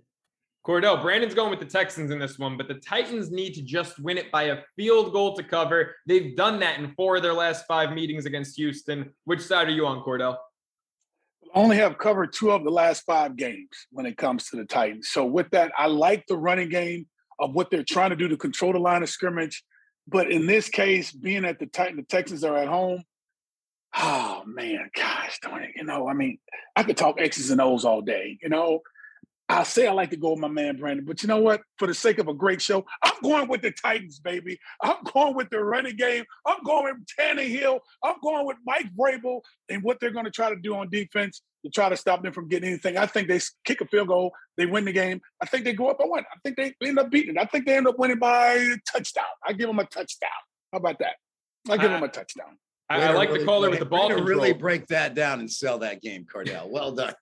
Kordell, 0.66 1.00
Brandon's 1.00 1.34
going 1.34 1.50
with 1.50 1.58
the 1.58 1.64
Texans 1.64 2.10
in 2.10 2.18
this 2.18 2.38
one, 2.38 2.58
but 2.58 2.68
the 2.68 2.74
Titans 2.74 3.30
need 3.30 3.54
to 3.54 3.62
just 3.62 3.98
win 3.98 4.18
it 4.18 4.30
by 4.30 4.44
a 4.44 4.58
field 4.76 5.12
goal 5.12 5.34
to 5.36 5.42
cover. 5.42 5.96
They've 6.06 6.36
done 6.36 6.60
that 6.60 6.78
in 6.78 6.92
four 6.96 7.16
of 7.16 7.22
their 7.22 7.32
last 7.32 7.64
five 7.66 7.92
meetings 7.92 8.26
against 8.26 8.56
Houston. 8.56 9.10
Which 9.24 9.40
side 9.40 9.68
are 9.68 9.72
you 9.72 9.86
on, 9.86 10.04
Kordell? 10.04 10.36
Only 11.54 11.76
have 11.76 11.98
covered 11.98 12.32
two 12.32 12.50
of 12.52 12.64
the 12.64 12.70
last 12.70 13.04
five 13.04 13.36
games 13.36 13.70
when 13.90 14.06
it 14.06 14.16
comes 14.16 14.48
to 14.48 14.56
the 14.56 14.64
Titans. 14.64 15.08
So 15.08 15.24
with 15.24 15.50
that, 15.50 15.72
I 15.76 15.86
like 15.86 16.26
the 16.26 16.36
running 16.36 16.68
game 16.68 17.06
of 17.40 17.54
what 17.54 17.70
they're 17.70 17.82
trying 17.82 18.10
to 18.10 18.16
do 18.16 18.28
to 18.28 18.36
control 18.36 18.72
the 18.72 18.78
line 18.78 19.02
of 19.02 19.08
scrimmage. 19.08 19.64
But 20.06 20.30
in 20.30 20.46
this 20.46 20.68
case, 20.68 21.12
being 21.12 21.44
at 21.44 21.58
the 21.58 21.66
Titan, 21.66 21.96
the 21.96 22.02
Texans 22.02 22.44
are 22.44 22.56
at 22.56 22.68
home. 22.68 23.02
Oh 24.02 24.44
man, 24.46 24.88
gosh, 24.94 25.38
don't 25.42 25.62
it? 25.62 25.72
You 25.76 25.84
know, 25.84 26.08
I 26.08 26.14
mean, 26.14 26.38
I 26.74 26.84
could 26.84 26.96
talk 26.96 27.20
X's 27.20 27.50
and 27.50 27.60
O's 27.60 27.84
all 27.84 28.00
day. 28.00 28.38
You 28.40 28.48
know, 28.48 28.80
I 29.50 29.64
say 29.64 29.88
I 29.88 29.92
like 29.92 30.10
to 30.10 30.16
go 30.16 30.30
with 30.30 30.38
my 30.38 30.48
man 30.48 30.76
Brandon, 30.76 31.04
but 31.04 31.22
you 31.22 31.28
know 31.28 31.40
what? 31.40 31.62
For 31.78 31.88
the 31.88 31.94
sake 31.94 32.18
of 32.18 32.28
a 32.28 32.34
great 32.34 32.62
show, 32.62 32.84
I'm 33.02 33.14
going 33.22 33.48
with 33.48 33.62
the 33.62 33.72
Titans, 33.72 34.20
baby. 34.20 34.58
I'm 34.82 35.02
going 35.12 35.34
with 35.34 35.50
the 35.50 35.58
running 35.58 35.96
game. 35.96 36.24
I'm 36.46 36.62
going 36.64 36.84
with 36.84 37.06
Tannehill. 37.18 37.80
I'm 38.02 38.14
going 38.22 38.46
with 38.46 38.58
Mike 38.64 38.86
Vrabel 38.96 39.40
and 39.68 39.82
what 39.82 39.98
they're 40.00 40.12
going 40.12 40.24
to 40.24 40.30
try 40.30 40.50
to 40.50 40.56
do 40.56 40.76
on 40.76 40.88
defense 40.88 41.42
to 41.64 41.70
try 41.70 41.88
to 41.88 41.96
stop 41.96 42.22
them 42.22 42.32
from 42.32 42.48
getting 42.48 42.68
anything. 42.68 42.96
I 42.96 43.06
think 43.06 43.28
they 43.28 43.40
kick 43.64 43.80
a 43.80 43.86
field 43.86 44.08
goal, 44.08 44.32
they 44.56 44.66
win 44.66 44.84
the 44.84 44.92
game. 44.92 45.20
I 45.42 45.46
think 45.46 45.64
they 45.64 45.72
go 45.72 45.88
up 45.88 45.98
by 45.98 46.04
one. 46.04 46.24
I 46.32 46.38
think 46.44 46.56
they 46.56 46.86
end 46.86 46.98
up 46.98 47.10
beating 47.10 47.36
it. 47.36 47.38
I 47.40 47.44
think 47.44 47.66
they 47.66 47.76
end 47.76 47.88
up 47.88 47.98
winning 47.98 48.18
by 48.18 48.52
a 48.52 48.76
touchdown. 48.90 49.24
I 49.44 49.52
give 49.52 49.66
them 49.66 49.78
a 49.78 49.84
touchdown. 49.84 50.30
How 50.72 50.78
about 50.78 51.00
that? 51.00 51.16
I 51.68 51.76
give 51.76 51.90
uh, 51.90 51.94
them 51.94 52.02
a 52.04 52.08
touchdown. 52.08 52.56
I, 52.88 53.02
I 53.02 53.12
like 53.12 53.28
really, 53.28 53.40
the 53.40 53.46
caller 53.46 53.70
with 53.70 53.78
the 53.78 53.84
ball. 53.84 54.08
To 54.08 54.22
really 54.22 54.52
break 54.52 54.86
that 54.88 55.14
down 55.14 55.38
and 55.38 55.50
sell 55.50 55.78
that 55.78 56.02
game, 56.02 56.24
Kordell. 56.24 56.68
Well 56.68 56.92
done. 56.92 57.14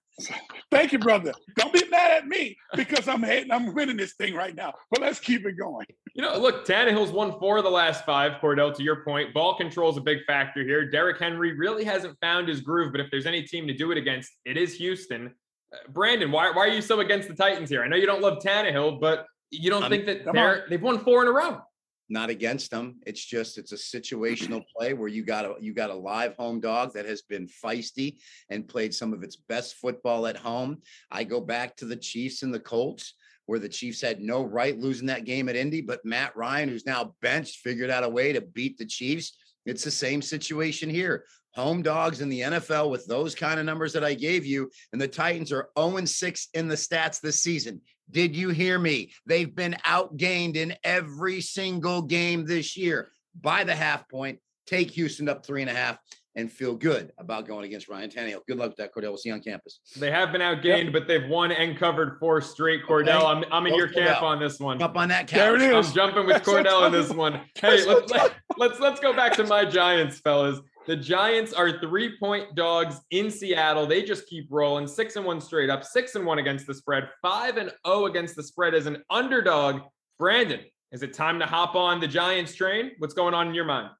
Thank 0.71 0.91
you, 0.91 0.99
brother. 0.99 1.33
Don't 1.55 1.73
be 1.73 1.83
mad 1.89 2.11
at 2.11 2.27
me 2.27 2.57
because 2.75 3.07
I'm 3.07 3.23
hating. 3.23 3.51
I'm 3.51 3.73
winning 3.73 3.97
this 3.97 4.13
thing 4.13 4.35
right 4.35 4.55
now. 4.55 4.73
But 4.91 5.01
let's 5.01 5.19
keep 5.19 5.45
it 5.45 5.53
going. 5.53 5.85
You 6.13 6.23
know, 6.23 6.37
look, 6.37 6.65
Tannehill's 6.65 7.11
won 7.11 7.39
four 7.39 7.57
of 7.57 7.63
the 7.63 7.69
last 7.69 8.05
five. 8.05 8.33
Kordell, 8.41 8.75
to 8.75 8.83
your 8.83 9.03
point, 9.03 9.33
ball 9.33 9.55
control 9.55 9.89
is 9.89 9.97
a 9.97 10.01
big 10.01 10.19
factor 10.25 10.63
here. 10.63 10.89
Derrick 10.89 11.19
Henry 11.19 11.53
really 11.53 11.83
hasn't 11.83 12.17
found 12.19 12.47
his 12.47 12.61
groove, 12.61 12.91
but 12.91 13.01
if 13.01 13.09
there's 13.11 13.25
any 13.25 13.43
team 13.43 13.67
to 13.67 13.73
do 13.73 13.91
it 13.91 13.97
against, 13.97 14.31
it 14.45 14.57
is 14.57 14.75
Houston. 14.75 15.33
Uh, 15.73 15.77
Brandon, 15.89 16.31
why, 16.31 16.51
why 16.51 16.65
are 16.67 16.69
you 16.69 16.81
so 16.81 16.99
against 16.99 17.27
the 17.27 17.35
Titans 17.35 17.69
here? 17.69 17.83
I 17.83 17.87
know 17.87 17.95
you 17.95 18.05
don't 18.05 18.21
love 18.21 18.39
Tannehill, 18.39 18.99
but 18.99 19.25
you 19.51 19.69
don't 19.69 19.83
I'm, 19.83 19.89
think 19.89 20.05
that 20.05 20.31
they're 20.31 20.65
they've 20.69 20.81
won 20.81 20.99
four 20.99 21.21
in 21.23 21.27
a 21.27 21.31
row 21.31 21.61
not 22.09 22.29
against 22.29 22.71
them. 22.71 22.99
It's 23.05 23.23
just 23.23 23.57
it's 23.57 23.71
a 23.71 23.75
situational 23.75 24.63
play 24.77 24.93
where 24.93 25.07
you 25.07 25.23
got 25.23 25.45
a 25.45 25.55
you 25.59 25.73
got 25.73 25.89
a 25.89 25.95
live 25.95 26.35
home 26.35 26.59
dog 26.59 26.93
that 26.93 27.05
has 27.05 27.21
been 27.21 27.47
feisty 27.47 28.17
and 28.49 28.67
played 28.67 28.93
some 28.93 29.13
of 29.13 29.23
its 29.23 29.35
best 29.35 29.75
football 29.75 30.27
at 30.27 30.37
home. 30.37 30.81
I 31.11 31.23
go 31.23 31.39
back 31.39 31.75
to 31.77 31.85
the 31.85 31.95
Chiefs 31.95 32.43
and 32.43 32.53
the 32.53 32.59
Colts 32.59 33.13
where 33.45 33.59
the 33.59 33.67
Chiefs 33.67 33.99
had 33.99 34.21
no 34.21 34.43
right 34.43 34.77
losing 34.77 35.07
that 35.07 35.25
game 35.25 35.49
at 35.49 35.55
Indy, 35.55 35.81
but 35.81 36.05
Matt 36.05 36.35
Ryan, 36.35 36.69
who's 36.69 36.85
now 36.85 37.15
benched, 37.19 37.61
figured 37.61 37.89
out 37.89 38.03
a 38.03 38.09
way 38.09 38.31
to 38.31 38.41
beat 38.41 38.77
the 38.77 38.85
Chiefs. 38.85 39.35
It's 39.65 39.83
the 39.83 39.89
same 39.89 40.21
situation 40.21 40.87
here. 40.87 41.25
Home 41.55 41.81
dogs 41.81 42.21
in 42.21 42.29
the 42.29 42.41
NFL 42.41 42.91
with 42.91 43.07
those 43.07 43.33
kind 43.33 43.59
of 43.59 43.65
numbers 43.65 43.91
that 43.93 44.03
I 44.03 44.13
gave 44.13 44.45
you, 44.45 44.69
and 44.93 45.01
the 45.01 45.07
Titans 45.07 45.51
are 45.51 45.69
0 45.77 46.05
6 46.05 46.47
in 46.53 46.67
the 46.67 46.75
stats 46.75 47.19
this 47.21 47.41
season. 47.41 47.81
Did 48.11 48.35
you 48.35 48.49
hear 48.49 48.79
me? 48.79 49.11
They've 49.25 49.53
been 49.53 49.75
outgained 49.85 50.55
in 50.55 50.75
every 50.83 51.41
single 51.41 52.01
game 52.01 52.45
this 52.45 52.75
year 52.75 53.11
by 53.39 53.63
the 53.63 53.75
half 53.75 54.09
point. 54.09 54.39
Take 54.65 54.91
Houston 54.91 55.29
up 55.29 55.45
three 55.45 55.61
and 55.61 55.69
a 55.69 55.73
half 55.73 55.97
and 56.35 56.51
feel 56.51 56.75
good 56.75 57.11
about 57.17 57.47
going 57.47 57.65
against 57.65 57.89
Ryan 57.89 58.09
Tannehill. 58.09 58.45
Good 58.47 58.57
luck 58.57 58.69
with 58.69 58.77
that, 58.77 58.93
Kordell. 58.93 59.09
We'll 59.09 59.17
see 59.17 59.29
you 59.29 59.35
on 59.35 59.41
campus. 59.41 59.79
They 59.97 60.11
have 60.11 60.31
been 60.31 60.41
outgained, 60.41 60.85
yep. 60.85 60.93
but 60.93 61.07
they've 61.07 61.27
won 61.27 61.51
and 61.51 61.77
covered 61.77 62.17
four 62.19 62.39
straight. 62.39 62.83
Kordell, 62.87 63.17
okay. 63.17 63.25
I'm, 63.25 63.43
I'm 63.51 63.67
in 63.67 63.75
your 63.75 63.87
camp 63.87 64.21
on 64.21 64.39
this 64.39 64.59
one. 64.59 64.81
Up 64.81 64.95
on 64.95 65.09
that 65.09 65.27
couch. 65.27 65.37
There 65.37 65.55
it 65.55 65.61
is. 65.61 65.87
I'm 65.87 65.93
jumping 65.93 66.25
with 66.25 66.41
Kordell 66.43 66.85
in 66.85 66.91
this 66.91 67.09
one. 67.09 67.41
Hey, 67.55 67.85
let's, 67.85 68.11
let's 68.57 68.79
let's 68.79 68.99
go 68.99 69.13
back 69.13 69.33
to 69.33 69.43
my 69.43 69.65
Giants, 69.65 70.19
fellas. 70.19 70.59
The 70.89 70.95
Giants 70.95 71.53
are 71.53 71.79
three 71.79 72.17
point 72.17 72.55
dogs 72.55 72.99
in 73.11 73.29
Seattle. 73.29 73.85
They 73.85 74.01
just 74.01 74.25
keep 74.25 74.47
rolling 74.49 74.87
six 74.87 75.17
and 75.17 75.23
one 75.23 75.39
straight 75.39 75.69
up, 75.69 75.83
six 75.83 76.15
and 76.15 76.25
one 76.25 76.39
against 76.39 76.65
the 76.65 76.73
spread, 76.73 77.07
five 77.21 77.57
and 77.57 77.71
oh 77.85 78.07
against 78.07 78.35
the 78.35 78.41
spread 78.41 78.73
as 78.73 78.87
an 78.87 79.03
underdog. 79.07 79.81
Brandon, 80.17 80.61
is 80.91 81.03
it 81.03 81.13
time 81.13 81.37
to 81.37 81.45
hop 81.45 81.75
on 81.75 81.99
the 81.99 82.07
Giants 82.07 82.55
train? 82.55 82.93
What's 82.97 83.13
going 83.13 83.35
on 83.35 83.49
in 83.49 83.53
your 83.53 83.65
mind? 83.65 83.91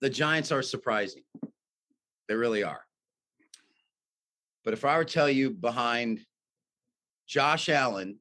The 0.00 0.08
Giants 0.08 0.52
are 0.52 0.62
surprising. 0.62 1.24
They 2.28 2.36
really 2.36 2.62
are. 2.62 2.82
But 4.64 4.74
if 4.74 4.84
I 4.84 4.96
were 4.96 5.04
to 5.04 5.12
tell 5.12 5.28
you 5.28 5.50
behind 5.50 6.20
Josh 7.26 7.68
Allen 7.68 8.20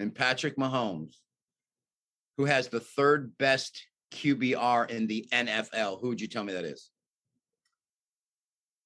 and 0.00 0.12
Patrick 0.12 0.56
Mahomes, 0.56 1.14
who 2.38 2.46
has 2.46 2.66
the 2.66 2.80
third 2.80 3.38
best 3.38 3.86
QBR 4.12 4.90
in 4.90 5.06
the 5.06 5.26
NFL. 5.32 6.00
Who 6.00 6.08
would 6.08 6.20
you 6.20 6.28
tell 6.28 6.44
me 6.44 6.52
that 6.52 6.64
is? 6.64 6.90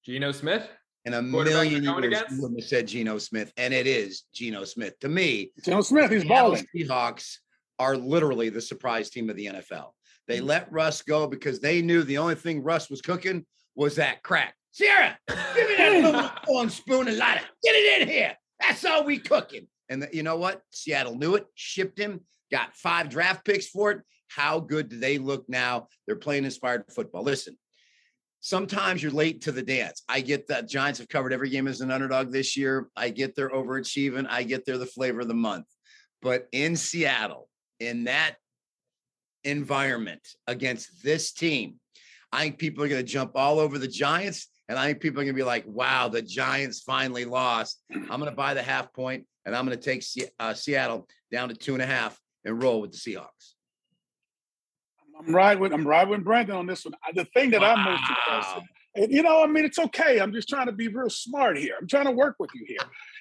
Geno 0.05 0.31
Smith. 0.31 0.69
In 1.05 1.13
a 1.15 1.21
million 1.21 1.83
years, 1.83 1.83
you 1.83 1.93
wouldn't 1.93 2.59
have 2.59 2.67
said 2.67 2.87
Geno 2.87 3.17
Smith, 3.17 3.51
and 3.57 3.73
it 3.73 3.87
is 3.87 4.23
Geno 4.33 4.63
Smith. 4.63 4.97
To 4.99 5.09
me, 5.09 5.51
Geno 5.63 5.81
Smith, 5.81 6.11
he's 6.11 6.23
balling. 6.23 6.65
Seahawks 6.73 7.39
are 7.77 7.97
literally 7.97 8.47
the 8.47 8.61
surprise 8.61 9.09
team 9.09 9.29
of 9.29 9.35
the 9.35 9.47
NFL. 9.47 9.89
They 10.27 10.39
mm. 10.39 10.45
let 10.45 10.71
Russ 10.71 11.01
go 11.01 11.27
because 11.27 11.59
they 11.59 11.81
knew 11.81 12.03
the 12.03 12.19
only 12.19 12.35
thing 12.35 12.63
Russ 12.63 12.89
was 12.89 13.01
cooking 13.01 13.45
was 13.75 13.95
that 13.95 14.23
crack. 14.23 14.55
Sierra, 14.71 15.17
give 15.27 15.67
me 15.67 15.75
that 15.77 16.03
little 16.03 16.29
corn 16.45 16.69
spoon 16.69 17.07
and 17.07 17.17
lighter. 17.17 17.41
Get 17.63 17.75
it 17.75 18.01
in 18.01 18.07
here. 18.07 18.35
That's 18.59 18.85
all 18.85 19.03
we 19.03 19.17
cooking. 19.17 19.67
And 19.89 20.03
the, 20.03 20.09
you 20.13 20.23
know 20.23 20.37
what? 20.37 20.61
Seattle 20.71 21.15
knew 21.15 21.35
it, 21.35 21.45
shipped 21.53 21.99
him, 21.99 22.21
got 22.51 22.75
five 22.75 23.09
draft 23.09 23.45
picks 23.45 23.67
for 23.67 23.91
it. 23.91 24.01
How 24.35 24.59
good 24.59 24.89
do 24.89 24.99
they 24.99 25.17
look 25.17 25.47
now? 25.47 25.87
They're 26.05 26.15
playing 26.15 26.45
inspired 26.45 26.85
football. 26.93 27.23
Listen, 27.23 27.57
sometimes 28.39 29.03
you're 29.03 29.11
late 29.11 29.41
to 29.41 29.51
the 29.51 29.61
dance. 29.61 30.03
I 30.09 30.21
get 30.21 30.47
that 30.47 30.67
Giants 30.67 30.99
have 30.99 31.07
covered 31.07 31.33
every 31.33 31.49
game 31.49 31.67
as 31.67 31.81
an 31.81 31.91
underdog 31.91 32.31
this 32.31 32.57
year. 32.57 32.89
I 32.95 33.09
get 33.09 33.35
they're 33.35 33.51
overachieving. 33.51 34.27
I 34.29 34.43
get 34.43 34.65
they're 34.65 34.77
the 34.77 34.85
flavor 34.85 35.21
of 35.21 35.27
the 35.27 35.33
month. 35.33 35.65
But 36.21 36.47
in 36.51 36.75
Seattle, 36.75 37.47
in 37.79 38.05
that 38.05 38.35
environment 39.43 40.27
against 40.47 41.03
this 41.03 41.31
team, 41.31 41.75
I 42.31 42.43
think 42.43 42.57
people 42.57 42.83
are 42.83 42.87
going 42.87 43.05
to 43.05 43.11
jump 43.11 43.33
all 43.35 43.59
over 43.59 43.77
the 43.77 43.87
Giants. 43.87 44.47
And 44.67 44.79
I 44.79 44.87
think 44.87 45.01
people 45.01 45.21
are 45.21 45.25
going 45.25 45.35
to 45.35 45.39
be 45.39 45.45
like, 45.45 45.65
wow, 45.67 46.07
the 46.07 46.21
Giants 46.21 46.81
finally 46.81 47.25
lost. 47.25 47.83
I'm 47.91 48.19
going 48.19 48.25
to 48.25 48.31
buy 48.31 48.53
the 48.55 48.63
half 48.63 48.91
point 48.93 49.25
and 49.45 49.55
I'm 49.55 49.65
going 49.65 49.77
to 49.77 49.83
take 49.83 50.03
uh, 50.39 50.53
Seattle 50.53 51.07
down 51.31 51.49
to 51.49 51.55
two 51.55 51.73
and 51.73 51.83
a 51.83 51.85
half 51.85 52.19
and 52.45 52.61
roll 52.61 52.81
with 52.81 52.91
the 52.91 52.97
Seahawks. 52.97 53.53
I'm 55.19 55.33
riding 55.33 55.61
with 55.61 55.73
I'm 55.73 55.87
riding 55.87 56.09
with 56.09 56.23
Brandon 56.23 56.55
on 56.55 56.67
this 56.67 56.85
one. 56.85 56.95
The 57.13 57.25
thing 57.25 57.51
that 57.51 57.61
wow. 57.61 57.75
I'm 57.75 57.85
most 57.85 58.03
impressed, 58.09 58.67
and 58.95 59.11
you 59.11 59.23
know, 59.23 59.43
I 59.43 59.47
mean, 59.47 59.65
it's 59.65 59.79
okay. 59.79 60.19
I'm 60.19 60.33
just 60.33 60.49
trying 60.49 60.67
to 60.67 60.71
be 60.71 60.87
real 60.87 61.09
smart 61.09 61.57
here. 61.57 61.75
I'm 61.79 61.87
trying 61.87 62.05
to 62.05 62.11
work 62.11 62.35
with 62.39 62.51
you 62.53 62.65
here. 62.67 62.77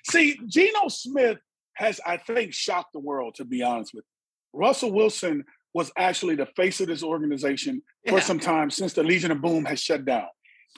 See, 0.08 0.38
Geno 0.46 0.88
Smith 0.88 1.38
has, 1.74 2.00
I 2.06 2.16
think, 2.16 2.52
shocked 2.52 2.92
the 2.92 3.00
world. 3.00 3.36
To 3.36 3.44
be 3.44 3.62
honest 3.62 3.94
with 3.94 4.04
you, 4.04 4.60
Russell 4.60 4.92
Wilson 4.92 5.44
was 5.74 5.90
actually 5.96 6.34
the 6.34 6.46
face 6.46 6.80
of 6.80 6.86
this 6.86 7.02
organization 7.02 7.82
yeah. 8.04 8.12
for 8.12 8.20
some 8.20 8.38
time 8.38 8.70
since 8.70 8.92
the 8.92 9.02
Legion 9.02 9.30
of 9.30 9.40
Boom 9.40 9.64
has 9.64 9.80
shut 9.80 10.04
down. 10.04 10.26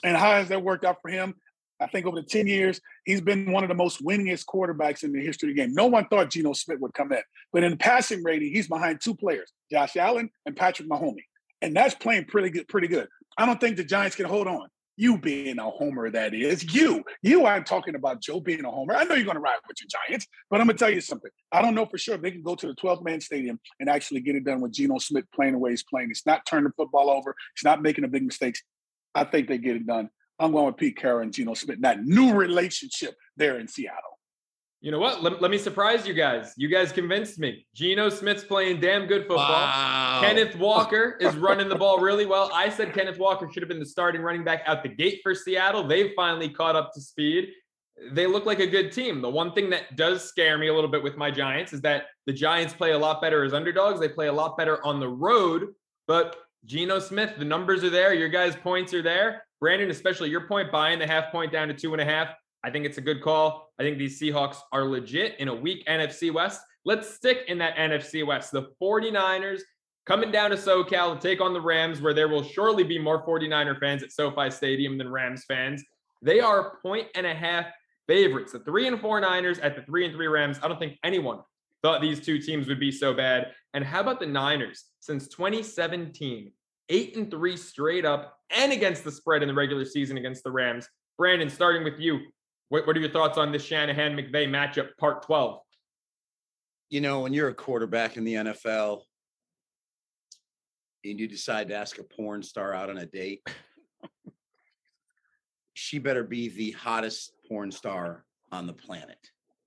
And 0.03 0.15
how 0.15 0.31
has 0.31 0.49
that 0.49 0.63
worked 0.63 0.85
out 0.85 0.97
for 1.01 1.09
him? 1.09 1.35
I 1.79 1.87
think 1.87 2.05
over 2.05 2.21
the 2.21 2.27
10 2.27 2.47
years, 2.47 2.79
he's 3.03 3.21
been 3.21 3.51
one 3.51 3.63
of 3.63 3.69
the 3.69 3.75
most 3.75 4.03
winningest 4.03 4.45
quarterbacks 4.45 5.03
in 5.03 5.11
the 5.11 5.21
history 5.21 5.49
of 5.49 5.55
the 5.55 5.61
game. 5.61 5.73
No 5.73 5.87
one 5.87 6.07
thought 6.07 6.29
Geno 6.29 6.53
Smith 6.53 6.79
would 6.79 6.93
come 6.93 7.11
in. 7.11 7.21
But 7.51 7.63
in 7.63 7.77
passing 7.77 8.23
rating, 8.23 8.53
he's 8.53 8.67
behind 8.67 9.01
two 9.01 9.15
players, 9.15 9.51
Josh 9.71 9.97
Allen 9.97 10.29
and 10.45 10.55
Patrick 10.55 10.89
Mahomes. 10.89 11.23
And 11.61 11.75
that's 11.75 11.95
playing 11.95 12.25
pretty 12.25 12.49
good, 12.49 12.67
pretty 12.67 12.87
good. 12.87 13.07
I 13.37 13.45
don't 13.45 13.59
think 13.59 13.77
the 13.77 13.83
Giants 13.83 14.15
can 14.15 14.25
hold 14.25 14.47
on. 14.47 14.69
You 14.97 15.17
being 15.17 15.59
a 15.59 15.69
homer, 15.69 16.09
that 16.09 16.33
is. 16.33 16.73
You. 16.73 17.03
You 17.21 17.45
I'm 17.45 17.65
talking 17.65 17.95
about 17.95 18.21
Joe 18.21 18.39
being 18.39 18.63
a 18.63 18.71
homer. 18.71 18.95
I 18.95 19.03
know 19.03 19.15
you're 19.15 19.25
gonna 19.25 19.41
ride 19.41 19.57
with 19.67 19.77
your 19.81 19.89
Giants, 20.07 20.25
but 20.49 20.61
I'm 20.61 20.67
gonna 20.67 20.77
tell 20.77 20.89
you 20.89 21.01
something. 21.01 21.31
I 21.51 21.61
don't 21.61 21.75
know 21.75 21.85
for 21.85 21.97
sure 21.97 22.15
if 22.15 22.21
they 22.21 22.31
can 22.31 22.43
go 22.43 22.55
to 22.55 22.67
the 22.67 22.73
12 22.75 23.03
man 23.03 23.19
stadium 23.19 23.59
and 23.81 23.89
actually 23.89 24.21
get 24.21 24.37
it 24.37 24.45
done 24.45 24.61
with 24.61 24.71
Geno 24.71 24.99
Smith 24.99 25.25
playing 25.33 25.51
the 25.51 25.59
way 25.59 25.71
he's 25.71 25.83
playing. 25.83 26.07
He's 26.09 26.25
not 26.25 26.45
turning 26.45 26.65
the 26.65 26.73
football 26.77 27.09
over, 27.09 27.35
he's 27.55 27.65
not 27.65 27.81
making 27.81 28.03
the 28.03 28.07
big 28.07 28.23
mistakes. 28.23 28.63
I 29.13 29.25
think 29.25 29.49
they 29.49 29.57
get 29.57 29.75
it 29.75 29.85
done. 29.85 30.09
I'm 30.39 30.51
going 30.51 30.65
with 30.65 30.77
Pete 30.77 30.97
Carroll 30.97 31.21
and 31.21 31.33
Geno 31.33 31.53
Smith. 31.53 31.81
That 31.81 32.03
new 32.03 32.33
relationship 32.33 33.15
there 33.37 33.59
in 33.59 33.67
Seattle. 33.67 34.15
You 34.81 34.91
know 34.91 34.99
what? 34.99 35.23
Let, 35.23 35.41
let 35.41 35.49
me 35.49 35.57
surprise 35.57 36.05
you 36.05 36.13
guys. 36.13 36.53
You 36.57 36.67
guys 36.67 36.91
convinced 36.91 37.39
me. 37.39 37.65
Geno 37.73 38.09
Smith's 38.09 38.43
playing 38.43 38.81
damn 38.81 39.07
good 39.07 39.21
football. 39.21 39.49
Wow. 39.49 40.19
Kenneth 40.21 40.55
Walker 40.57 41.17
is 41.21 41.35
running 41.37 41.69
the 41.69 41.75
ball 41.75 41.99
really 41.99 42.27
well. 42.27 42.51
I 42.53 42.69
said 42.69 42.93
Kenneth 42.93 43.17
Walker 43.17 43.49
should 43.51 43.63
have 43.63 43.67
been 43.67 43.79
the 43.79 43.85
starting 43.85 44.21
running 44.21 44.43
back 44.43 44.61
out 44.67 44.83
the 44.83 44.89
gate 44.89 45.21
for 45.23 45.33
Seattle. 45.33 45.87
They've 45.87 46.11
finally 46.15 46.49
caught 46.49 46.75
up 46.75 46.93
to 46.93 47.01
speed. 47.01 47.49
They 48.11 48.27
look 48.27 48.45
like 48.45 48.59
a 48.59 48.67
good 48.67 48.91
team. 48.91 49.21
The 49.21 49.29
one 49.29 49.53
thing 49.53 49.71
that 49.71 49.95
does 49.95 50.23
scare 50.23 50.57
me 50.59 50.67
a 50.67 50.73
little 50.73 50.91
bit 50.91 51.01
with 51.01 51.17
my 51.17 51.31
Giants 51.31 51.73
is 51.73 51.81
that 51.81 52.03
the 52.27 52.33
Giants 52.33 52.73
play 52.73 52.91
a 52.91 52.99
lot 52.99 53.21
better 53.21 53.43
as 53.43 53.53
underdogs. 53.53 53.99
They 53.99 54.09
play 54.09 54.27
a 54.27 54.33
lot 54.33 54.55
better 54.55 54.85
on 54.85 54.99
the 54.99 55.09
road. 55.09 55.73
But 56.05 56.35
Geno 56.65 56.99
Smith, 56.99 57.33
the 57.39 57.45
numbers 57.45 57.83
are 57.83 57.89
there. 57.89 58.13
Your 58.13 58.29
guys' 58.29 58.55
points 58.55 58.93
are 58.93 59.01
there. 59.01 59.44
Brandon, 59.59 59.89
especially 59.89 60.29
your 60.29 60.47
point, 60.47 60.71
buying 60.71 60.99
the 60.99 61.07
half 61.07 61.31
point 61.31 61.51
down 61.51 61.67
to 61.67 61.73
two 61.73 61.93
and 61.93 62.01
a 62.01 62.05
half. 62.05 62.29
I 62.63 62.71
think 62.71 62.85
it's 62.85 62.97
a 62.97 63.01
good 63.01 63.21
call. 63.21 63.71
I 63.79 63.83
think 63.83 63.97
these 63.97 64.19
Seahawks 64.19 64.57
are 64.71 64.85
legit 64.85 65.35
in 65.39 65.47
a 65.47 65.55
weak 65.55 65.85
NFC 65.87 66.33
West. 66.33 66.61
Let's 66.83 67.09
stick 67.09 67.45
in 67.47 67.57
that 67.59 67.75
NFC 67.75 68.25
West. 68.25 68.51
The 68.51 68.69
49ers 68.81 69.61
coming 70.05 70.31
down 70.31 70.51
to 70.51 70.55
SoCal 70.55 71.19
to 71.19 71.27
take 71.27 71.41
on 71.41 71.53
the 71.53 71.61
Rams, 71.61 72.01
where 72.01 72.13
there 72.13 72.27
will 72.27 72.43
surely 72.43 72.83
be 72.83 72.99
more 72.99 73.25
49er 73.25 73.79
fans 73.79 74.03
at 74.03 74.11
SoFi 74.11 74.49
Stadium 74.49 74.97
than 74.97 75.11
Rams 75.11 75.45
fans. 75.47 75.83
They 76.21 76.39
are 76.39 76.77
point 76.81 77.07
and 77.15 77.25
a 77.25 77.33
half 77.33 77.65
favorites. 78.07 78.51
The 78.51 78.59
three 78.59 78.87
and 78.87 78.99
four 78.99 79.19
Niners 79.19 79.59
at 79.59 79.75
the 79.75 79.81
three 79.83 80.05
and 80.05 80.13
three 80.13 80.27
Rams. 80.27 80.59
I 80.61 80.67
don't 80.67 80.79
think 80.79 80.97
anyone 81.03 81.39
thought 81.81 82.01
these 82.01 82.19
two 82.19 82.39
teams 82.39 82.67
would 82.67 82.79
be 82.79 82.91
so 82.91 83.13
bad. 83.13 83.51
And 83.73 83.83
how 83.83 84.01
about 84.01 84.19
the 84.19 84.25
Niners? 84.25 84.85
Since 84.99 85.27
2017, 85.27 86.51
eight 86.89 87.15
and 87.15 87.29
three 87.29 87.57
straight 87.57 88.05
up 88.05 88.37
and 88.55 88.71
against 88.71 89.03
the 89.03 89.11
spread 89.11 89.41
in 89.41 89.47
the 89.47 89.53
regular 89.53 89.85
season 89.85 90.17
against 90.17 90.43
the 90.43 90.51
Rams. 90.51 90.87
Brandon, 91.17 91.49
starting 91.49 91.83
with 91.83 91.99
you, 91.99 92.19
what, 92.69 92.85
what 92.85 92.95
are 92.95 92.99
your 92.99 93.09
thoughts 93.09 93.37
on 93.37 93.51
this 93.51 93.63
Shanahan 93.63 94.15
McVay 94.15 94.47
matchup, 94.47 94.89
part 94.99 95.23
12? 95.23 95.59
You 96.89 97.01
know, 97.01 97.21
when 97.21 97.33
you're 97.33 97.49
a 97.49 97.53
quarterback 97.53 98.17
in 98.17 98.23
the 98.23 98.35
NFL 98.35 99.01
and 101.03 101.19
you 101.19 101.27
decide 101.27 101.69
to 101.69 101.75
ask 101.75 101.97
a 101.97 102.03
porn 102.03 102.43
star 102.43 102.73
out 102.73 102.89
on 102.89 102.97
a 102.97 103.05
date, 103.05 103.47
she 105.73 105.99
better 105.99 106.23
be 106.23 106.49
the 106.49 106.71
hottest 106.71 107.33
porn 107.47 107.71
star 107.71 108.25
on 108.51 108.67
the 108.67 108.73
planet. 108.73 109.17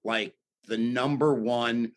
Like 0.05 0.35
the 0.67 0.79
number 0.79 1.35
one 1.35 1.93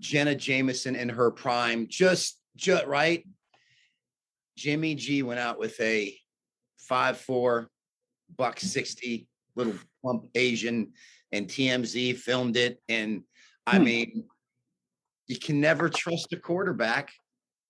Jenna 0.00 0.34
Jameson 0.34 0.94
in 0.94 1.08
her 1.08 1.30
prime, 1.30 1.86
just, 1.88 2.38
just 2.56 2.84
right 2.86 3.24
Jimmy 4.56 4.94
G 4.94 5.22
went 5.22 5.40
out 5.40 5.58
with 5.58 5.78
a 5.80 6.16
five 6.78 7.18
four, 7.18 7.68
buck 8.36 8.60
sixty, 8.60 9.28
little 9.54 9.74
plump 10.02 10.28
Asian, 10.34 10.92
and 11.32 11.46
TMZ 11.48 12.16
filmed 12.16 12.56
it. 12.56 12.80
And 12.88 13.22
I 13.66 13.78
hmm. 13.78 13.84
mean, 13.84 14.24
you 15.26 15.38
can 15.38 15.60
never 15.60 15.88
trust 15.88 16.32
a 16.32 16.36
quarterback 16.36 17.10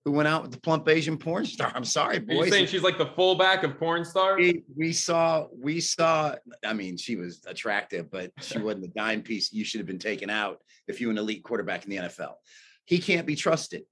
who 0.07 0.13
went 0.13 0.27
out 0.29 0.41
with 0.41 0.51
the 0.51 0.59
plump 0.61 0.87
Asian 0.87 1.17
porn 1.17 1.45
star. 1.45 1.69
I'm 1.75 1.83
sorry, 1.83 2.19
boys. 2.19 2.45
you 2.45 2.51
saying 2.51 2.67
she's 2.67 2.81
like 2.81 2.97
the 2.97 3.07
fullback 3.07 3.63
of 3.63 3.77
porn 3.77 4.05
stars? 4.05 4.37
We, 4.39 4.63
we, 4.73 4.93
saw, 4.93 5.47
we 5.51 5.81
saw. 5.81 6.33
I 6.65 6.71
mean, 6.71 6.95
she 6.95 7.17
was 7.17 7.41
attractive, 7.45 8.09
but 8.09 8.31
she 8.39 8.57
wasn't 8.59 8.83
the 8.83 8.87
dime 8.95 9.21
piece 9.21 9.51
you 9.51 9.65
should 9.65 9.79
have 9.79 9.85
been 9.85 9.99
taken 9.99 10.29
out 10.29 10.59
if 10.87 11.01
you 11.01 11.07
were 11.07 11.11
an 11.11 11.17
elite 11.17 11.43
quarterback 11.43 11.83
in 11.83 11.89
the 11.89 11.97
NFL. 11.97 12.35
He 12.85 12.99
can't 12.99 13.27
be 13.27 13.35
trusted. 13.35 13.83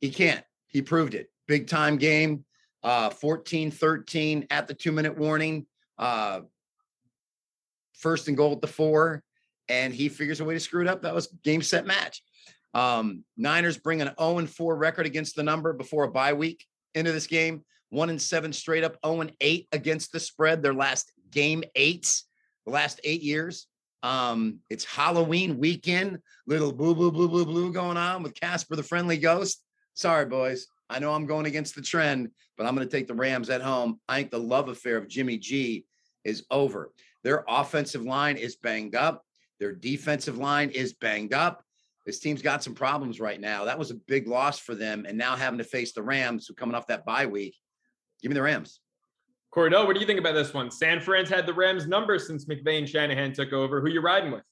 He 0.00 0.10
can't. 0.10 0.42
He 0.66 0.80
proved 0.80 1.12
it 1.12 1.28
big 1.50 1.66
time 1.66 1.96
game, 1.96 2.44
uh, 2.84 3.10
14 3.10 3.72
13 3.72 4.46
at 4.50 4.68
the 4.68 4.74
two 4.74 4.92
minute 4.92 5.18
warning, 5.18 5.66
uh, 5.98 6.42
first 7.94 8.28
and 8.28 8.36
goal 8.36 8.52
at 8.52 8.60
the 8.60 8.68
four, 8.68 9.24
and 9.68 9.92
he 9.92 10.08
figures 10.08 10.38
a 10.38 10.44
way 10.44 10.54
to 10.54 10.60
screw 10.60 10.80
it 10.80 10.86
up. 10.86 11.02
That 11.02 11.12
was 11.12 11.26
game 11.42 11.60
set 11.60 11.86
match. 11.86 12.22
Um, 12.72 13.24
Niners 13.36 13.76
bring 13.76 14.00
an 14.00 14.12
0 14.16 14.46
4 14.46 14.76
record 14.76 15.06
against 15.06 15.34
the 15.34 15.42
number 15.42 15.72
before 15.72 16.04
a 16.04 16.10
bye 16.10 16.34
week 16.34 16.64
into 16.94 17.10
this 17.10 17.26
game. 17.26 17.64
One 17.88 18.10
and 18.10 18.22
seven 18.22 18.52
straight 18.52 18.84
up, 18.84 18.96
0 19.04 19.22
and 19.22 19.32
8 19.40 19.66
against 19.72 20.12
the 20.12 20.20
spread, 20.20 20.62
their 20.62 20.72
last 20.72 21.10
game 21.32 21.64
eights, 21.74 22.28
the 22.64 22.70
last 22.70 23.00
eight 23.02 23.22
years. 23.22 23.66
Um, 24.04 24.60
it's 24.70 24.84
Halloween 24.84 25.58
weekend, 25.58 26.20
little 26.46 26.72
blue, 26.72 26.94
blue, 26.94 27.10
blue, 27.10 27.28
blue, 27.28 27.44
blue 27.44 27.72
going 27.72 27.96
on 27.96 28.22
with 28.22 28.38
Casper 28.38 28.76
the 28.76 28.84
Friendly 28.84 29.18
Ghost. 29.18 29.64
Sorry, 29.94 30.26
boys. 30.26 30.68
I 30.90 30.98
know 30.98 31.14
I'm 31.14 31.26
going 31.26 31.46
against 31.46 31.74
the 31.74 31.82
trend, 31.82 32.30
but 32.58 32.66
I'm 32.66 32.74
going 32.74 32.86
to 32.86 32.96
take 32.96 33.06
the 33.06 33.14
Rams 33.14 33.48
at 33.48 33.62
home. 33.62 34.00
I 34.08 34.16
think 34.16 34.30
the 34.30 34.38
love 34.38 34.68
affair 34.68 34.96
of 34.96 35.08
Jimmy 35.08 35.38
G 35.38 35.86
is 36.24 36.44
over. 36.50 36.90
Their 37.22 37.44
offensive 37.48 38.02
line 38.02 38.36
is 38.36 38.56
banged 38.56 38.94
up. 38.94 39.24
Their 39.60 39.72
defensive 39.72 40.38
line 40.38 40.70
is 40.70 40.94
banged 40.94 41.32
up. 41.32 41.62
This 42.06 42.18
team's 42.18 42.42
got 42.42 42.64
some 42.64 42.74
problems 42.74 43.20
right 43.20 43.40
now. 43.40 43.66
That 43.66 43.78
was 43.78 43.90
a 43.90 43.94
big 43.94 44.26
loss 44.26 44.58
for 44.58 44.74
them. 44.74 45.04
And 45.06 45.16
now 45.16 45.36
having 45.36 45.58
to 45.58 45.64
face 45.64 45.92
the 45.92 46.02
Rams, 46.02 46.46
who 46.46 46.54
coming 46.54 46.74
off 46.74 46.86
that 46.88 47.04
bye 47.04 47.26
week. 47.26 47.54
Give 48.22 48.30
me 48.30 48.34
the 48.34 48.42
Rams. 48.42 48.80
Kordell, 49.54 49.86
what 49.86 49.94
do 49.94 50.00
you 50.00 50.06
think 50.06 50.20
about 50.20 50.34
this 50.34 50.54
one? 50.54 50.70
San 50.70 51.00
Fran's 51.00 51.28
had 51.28 51.46
the 51.46 51.54
Rams 51.54 51.86
number 51.86 52.18
since 52.18 52.46
McVay 52.46 52.78
and 52.78 52.88
Shanahan 52.88 53.32
took 53.32 53.52
over. 53.52 53.80
Who 53.80 53.88
you 53.88 54.00
riding 54.00 54.32
with? 54.32 54.42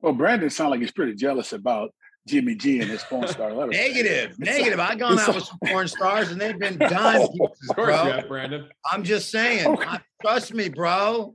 Well, 0.00 0.12
Brandon 0.12 0.50
sounds 0.50 0.70
like 0.70 0.80
he's 0.80 0.92
pretty 0.92 1.14
jealous 1.14 1.52
about 1.52 1.90
Jimmy 2.28 2.54
G 2.54 2.80
and 2.80 2.90
his 2.90 3.02
porn 3.02 3.26
star 3.28 3.52
letter. 3.52 3.70
negative, 3.72 4.38
negative. 4.38 4.78
I've 4.78 4.98
gone 4.98 5.18
out 5.18 5.34
with 5.34 5.44
some 5.44 5.58
porn 5.64 5.88
stars 5.88 6.30
and 6.30 6.40
they've 6.40 6.58
been 6.58 6.78
done. 6.78 7.28
pieces, 7.28 7.72
bro. 7.74 8.22
Brandon. 8.28 8.68
I'm 8.90 9.02
just 9.02 9.30
saying. 9.30 9.66
Okay. 9.66 9.84
I, 9.84 10.00
trust 10.22 10.54
me, 10.54 10.68
bro. 10.68 11.34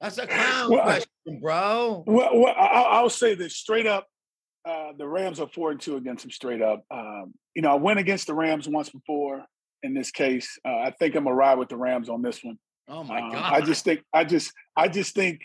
That's 0.00 0.18
a 0.18 0.26
clown 0.26 0.70
well, 0.70 0.82
question, 0.82 1.40
bro. 1.40 2.04
Well, 2.06 2.30
well 2.38 2.54
I'll, 2.56 2.84
I'll, 2.84 3.10
say 3.10 3.34
this 3.34 3.56
straight 3.56 3.86
up. 3.86 4.06
Uh, 4.64 4.92
the 4.96 5.08
Rams 5.08 5.40
are 5.40 5.48
four 5.48 5.72
and 5.72 5.80
two 5.80 5.96
against 5.96 6.22
them 6.22 6.30
straight 6.30 6.62
up. 6.62 6.84
Um, 6.90 7.34
you 7.54 7.62
know, 7.62 7.70
I 7.70 7.76
went 7.76 7.98
against 7.98 8.28
the 8.28 8.34
Rams 8.34 8.68
once 8.68 8.90
before. 8.90 9.44
In 9.82 9.94
this 9.94 10.10
case, 10.10 10.58
uh, 10.64 10.76
I 10.76 10.94
think 10.98 11.14
I'm 11.14 11.24
gonna 11.24 11.34
ride 11.34 11.58
with 11.58 11.68
the 11.68 11.76
Rams 11.76 12.08
on 12.08 12.22
this 12.22 12.42
one. 12.42 12.58
Oh 12.88 13.04
my 13.04 13.20
Um, 13.20 13.32
god! 13.32 13.52
I 13.52 13.60
just 13.60 13.84
think 13.84 14.02
I 14.12 14.24
just 14.24 14.52
I 14.76 14.88
just 14.88 15.14
think 15.14 15.40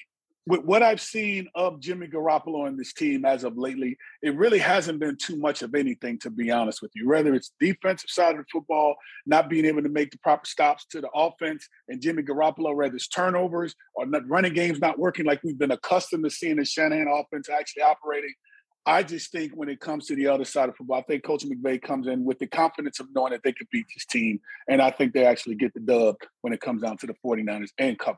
with 0.45 0.61
what 0.65 0.83
I've 0.83 0.99
seen 0.99 1.47
of 1.55 1.79
Jimmy 1.79 2.07
Garoppolo 2.07 2.67
and 2.67 2.77
this 2.77 2.91
team 2.91 3.23
as 3.23 3.43
of 3.45 3.57
lately, 3.57 3.97
it 4.21 4.35
really 4.35 4.59
hasn't 4.59 4.99
been 4.99 5.15
too 5.15 5.37
much 5.37 5.61
of 5.61 5.73
anything, 5.73 6.19
to 6.19 6.29
be 6.29 6.51
honest 6.51 6.81
with 6.81 6.91
you. 6.95 7.07
Whether 7.07 7.33
it's 7.33 7.53
defensive 7.59 8.09
side 8.09 8.31
of 8.31 8.37
the 8.37 8.45
football, 8.51 8.95
not 9.25 9.49
being 9.49 9.65
able 9.65 9.83
to 9.83 9.89
make 9.89 10.11
the 10.11 10.17
proper 10.17 10.45
stops 10.45 10.85
to 10.87 10.99
the 10.99 11.09
offense, 11.15 11.67
and 11.87 12.01
Jimmy 12.01 12.23
Garoppolo, 12.23 12.75
whether 12.75 12.95
it's 12.95 13.07
turnovers 13.07 13.73
or 13.95 14.05
not, 14.05 14.27
running 14.27 14.53
games 14.53 14.79
not 14.79 14.99
working 14.99 15.25
like 15.25 15.41
we've 15.43 15.57
been 15.57 15.71
accustomed 15.71 16.25
to 16.25 16.29
seeing 16.29 16.57
the 16.57 16.65
Shanahan 16.65 17.07
offense 17.07 17.47
actually 17.49 17.83
operating. 17.83 18.33
I 18.85 19.01
just 19.01 19.31
think 19.31 19.53
when 19.55 19.69
it 19.69 19.79
comes 19.79 20.07
to 20.07 20.15
the 20.15 20.27
other 20.27 20.43
side 20.43 20.67
of 20.67 20.75
football, 20.75 20.99
I 20.99 21.03
think 21.03 21.23
Coach 21.23 21.45
McVay 21.45 21.81
comes 21.81 22.05
in 22.07 22.25
with 22.25 22.39
the 22.39 22.47
confidence 22.47 22.99
of 22.99 23.07
knowing 23.15 23.31
that 23.31 23.41
they 23.43 23.53
could 23.53 23.69
beat 23.71 23.85
this 23.95 24.05
team. 24.05 24.41
And 24.67 24.81
I 24.81 24.91
think 24.91 25.13
they 25.13 25.25
actually 25.25 25.55
get 25.55 25.73
the 25.73 25.79
dub 25.79 26.17
when 26.41 26.51
it 26.51 26.59
comes 26.59 26.81
down 26.81 26.97
to 26.97 27.07
the 27.07 27.15
49ers 27.25 27.69
and 27.77 27.97
cover. 27.97 28.17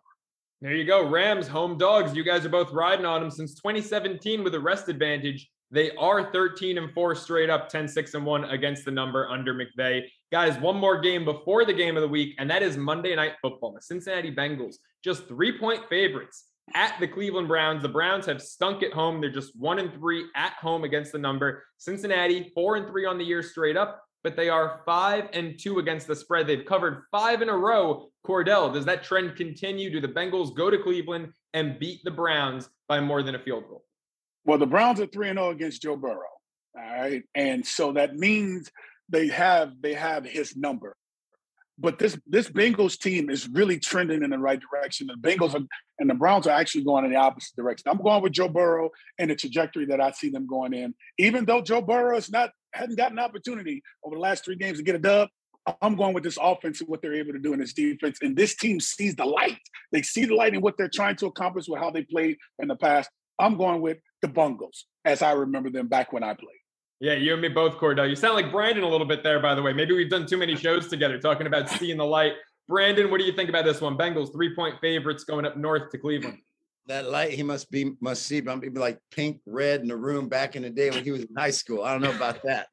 There 0.65 0.73
you 0.73 0.83
go. 0.83 1.07
Rams, 1.07 1.47
home 1.47 1.77
dogs. 1.77 2.15
You 2.15 2.23
guys 2.23 2.43
are 2.43 2.49
both 2.49 2.71
riding 2.71 3.05
on 3.05 3.21
them 3.21 3.29
since 3.29 3.53
2017 3.53 4.43
with 4.43 4.55
a 4.55 4.59
rest 4.59 4.89
advantage. 4.89 5.47
They 5.69 5.91
are 5.91 6.31
13 6.31 6.79
and 6.79 6.91
4 6.91 7.13
straight 7.13 7.51
up, 7.51 7.69
10, 7.69 7.87
6 7.87 8.13
and 8.15 8.25
1 8.25 8.45
against 8.45 8.83
the 8.83 8.89
number 8.89 9.29
under 9.29 9.53
McVay. 9.53 10.05
Guys, 10.31 10.57
one 10.57 10.77
more 10.77 10.99
game 10.99 11.23
before 11.23 11.65
the 11.65 11.73
game 11.73 11.97
of 11.97 12.01
the 12.01 12.07
week, 12.07 12.33
and 12.39 12.49
that 12.49 12.63
is 12.63 12.77
Monday 12.77 13.15
Night 13.15 13.33
Football. 13.43 13.73
The 13.73 13.81
Cincinnati 13.83 14.33
Bengals, 14.33 14.77
just 15.03 15.27
three 15.27 15.55
point 15.55 15.87
favorites 15.87 16.45
at 16.73 16.99
the 16.99 17.07
Cleveland 17.07 17.47
Browns. 17.47 17.83
The 17.83 17.89
Browns 17.89 18.25
have 18.25 18.41
stunk 18.41 18.81
at 18.81 18.91
home. 18.91 19.21
They're 19.21 19.29
just 19.29 19.55
one 19.55 19.77
and 19.77 19.93
three 19.93 20.25
at 20.35 20.53
home 20.53 20.83
against 20.83 21.11
the 21.11 21.19
number. 21.19 21.63
Cincinnati, 21.77 22.51
four 22.55 22.75
and 22.75 22.87
three 22.87 23.05
on 23.05 23.19
the 23.19 23.23
year 23.23 23.43
straight 23.43 23.77
up, 23.77 24.01
but 24.25 24.35
they 24.35 24.49
are 24.49 24.81
five 24.87 25.29
and 25.33 25.59
two 25.59 25.77
against 25.77 26.07
the 26.07 26.15
spread. 26.15 26.47
They've 26.47 26.65
covered 26.65 27.03
five 27.11 27.43
in 27.43 27.49
a 27.49 27.55
row. 27.55 28.09
Kordell, 28.25 28.73
does 28.73 28.83
that 28.85 29.03
trend 29.03 29.35
continue? 29.35 29.91
Do 29.91 30.01
the 30.01 30.07
Bengals 30.07 30.55
go 30.55 30.71
to 30.71 30.79
Cleveland 30.79 31.31
and 31.53 31.77
beat 31.77 32.03
the 32.03 32.09
Browns 32.09 32.67
by 32.87 32.99
more 33.01 33.21
than 33.21 33.35
a 33.35 33.39
field 33.39 33.65
goal? 33.69 33.85
Well, 34.43 34.57
the 34.57 34.65
Browns 34.65 34.99
are 34.99 35.05
3 35.05 35.29
and 35.29 35.37
0 35.37 35.51
against 35.51 35.83
Joe 35.83 35.95
Burrow. 35.95 36.23
All 36.75 36.81
right. 36.81 37.21
And 37.35 37.63
so 37.63 37.91
that 37.91 38.15
means 38.15 38.71
they 39.09 39.27
have 39.27 39.79
they 39.79 39.93
have 39.93 40.25
his 40.25 40.55
number. 40.55 40.97
But 41.77 41.99
this 41.99 42.17
this 42.25 42.49
Bengals 42.49 42.97
team 42.97 43.29
is 43.29 43.49
really 43.49 43.79
trending 43.79 44.23
in 44.23 44.29
the 44.29 44.39
right 44.39 44.59
direction. 44.59 45.07
The 45.07 45.15
Bengals 45.15 45.53
are, 45.55 45.65
and 45.99 46.09
the 46.09 46.13
Browns 46.13 46.47
are 46.47 46.57
actually 46.57 46.85
going 46.85 47.03
in 47.03 47.11
the 47.11 47.17
opposite 47.17 47.55
direction. 47.55 47.83
I'm 47.87 48.01
going 48.01 48.23
with 48.23 48.31
Joe 48.31 48.47
Burrow 48.47 48.91
and 49.19 49.29
the 49.29 49.35
trajectory 49.35 49.85
that 49.87 49.99
I 49.99 50.11
see 50.11 50.29
them 50.29 50.47
going 50.47 50.73
in. 50.73 50.95
Even 51.17 51.43
though 51.43 51.61
Joe 51.61 51.81
Burrow 51.81 52.15
has 52.15 52.31
not 52.31 52.51
hadn't 52.73 52.97
gotten 52.97 53.19
an 53.19 53.25
opportunity 53.25 53.83
over 54.03 54.15
the 54.15 54.21
last 54.21 54.45
three 54.45 54.55
games 54.55 54.77
to 54.77 54.83
get 54.83 54.95
a 54.95 54.99
dub, 54.99 55.29
I'm 55.81 55.95
going 55.95 56.13
with 56.13 56.23
this 56.23 56.37
offense 56.41 56.79
and 56.79 56.89
what 56.89 57.01
they're 57.01 57.15
able 57.15 57.33
to 57.33 57.39
do 57.39 57.53
in 57.53 57.59
this 57.59 57.73
defense. 57.73 58.19
And 58.21 58.37
this 58.37 58.55
team 58.55 58.79
sees 58.79 59.15
the 59.15 59.25
light. 59.25 59.57
They 59.91 60.01
see 60.01 60.25
the 60.25 60.35
light 60.35 60.53
in 60.53 60.61
what 60.61 60.77
they're 60.77 60.89
trying 60.89 61.15
to 61.17 61.25
accomplish 61.25 61.67
with 61.67 61.79
how 61.79 61.89
they 61.89 62.03
played 62.03 62.37
in 62.59 62.67
the 62.67 62.75
past. 62.75 63.09
I'm 63.39 63.57
going 63.57 63.81
with 63.81 63.97
the 64.21 64.27
Bungles 64.27 64.85
as 65.03 65.21
I 65.21 65.33
remember 65.33 65.69
them 65.69 65.87
back 65.87 66.13
when 66.13 66.23
I 66.23 66.33
played. 66.35 66.64
Yeah, 66.99 67.13
you 67.13 67.33
and 67.33 67.41
me 67.41 67.49
both, 67.49 67.77
Kordell. 67.77 68.09
You 68.09 68.15
sound 68.15 68.35
like 68.35 68.51
Brandon 68.51 68.83
a 68.83 68.87
little 68.87 69.07
bit 69.07 69.21
there, 69.21 69.39
by 69.39 69.53
the 69.53 69.61
way. 69.61 69.73
Maybe 69.73 69.93
we've 69.93 70.09
done 70.09 70.25
too 70.25 70.37
many 70.37 70.55
shows 70.55 70.87
together 70.87 71.19
talking 71.19 71.45
about 71.45 71.69
seeing 71.69 71.97
the 71.97 72.05
light. 72.05 72.33
Brandon, 72.67 73.11
what 73.11 73.19
do 73.19 73.25
you 73.25 73.33
think 73.33 73.49
about 73.49 73.65
this 73.65 73.81
one? 73.81 73.97
Bengals 73.97 74.31
three 74.31 74.55
point 74.55 74.75
favorites 74.81 75.23
going 75.23 75.45
up 75.45 75.57
north 75.57 75.91
to 75.91 75.97
Cleveland. 75.97 76.39
That 76.87 77.09
light 77.09 77.31
he 77.31 77.43
must 77.43 77.69
be 77.69 77.93
must 77.99 78.23
see, 78.23 78.41
but 78.41 78.61
be 78.61 78.69
like 78.69 78.99
pink, 79.11 79.41
red 79.45 79.81
in 79.81 79.87
the 79.87 79.97
room 79.97 80.29
back 80.29 80.55
in 80.55 80.63
the 80.63 80.69
day 80.69 80.89
when 80.89 81.03
he 81.03 81.11
was 81.11 81.23
in 81.23 81.35
high 81.35 81.51
school. 81.51 81.83
I 81.83 81.91
don't 81.91 82.01
know 82.01 82.15
about 82.15 82.43
that. 82.43 82.67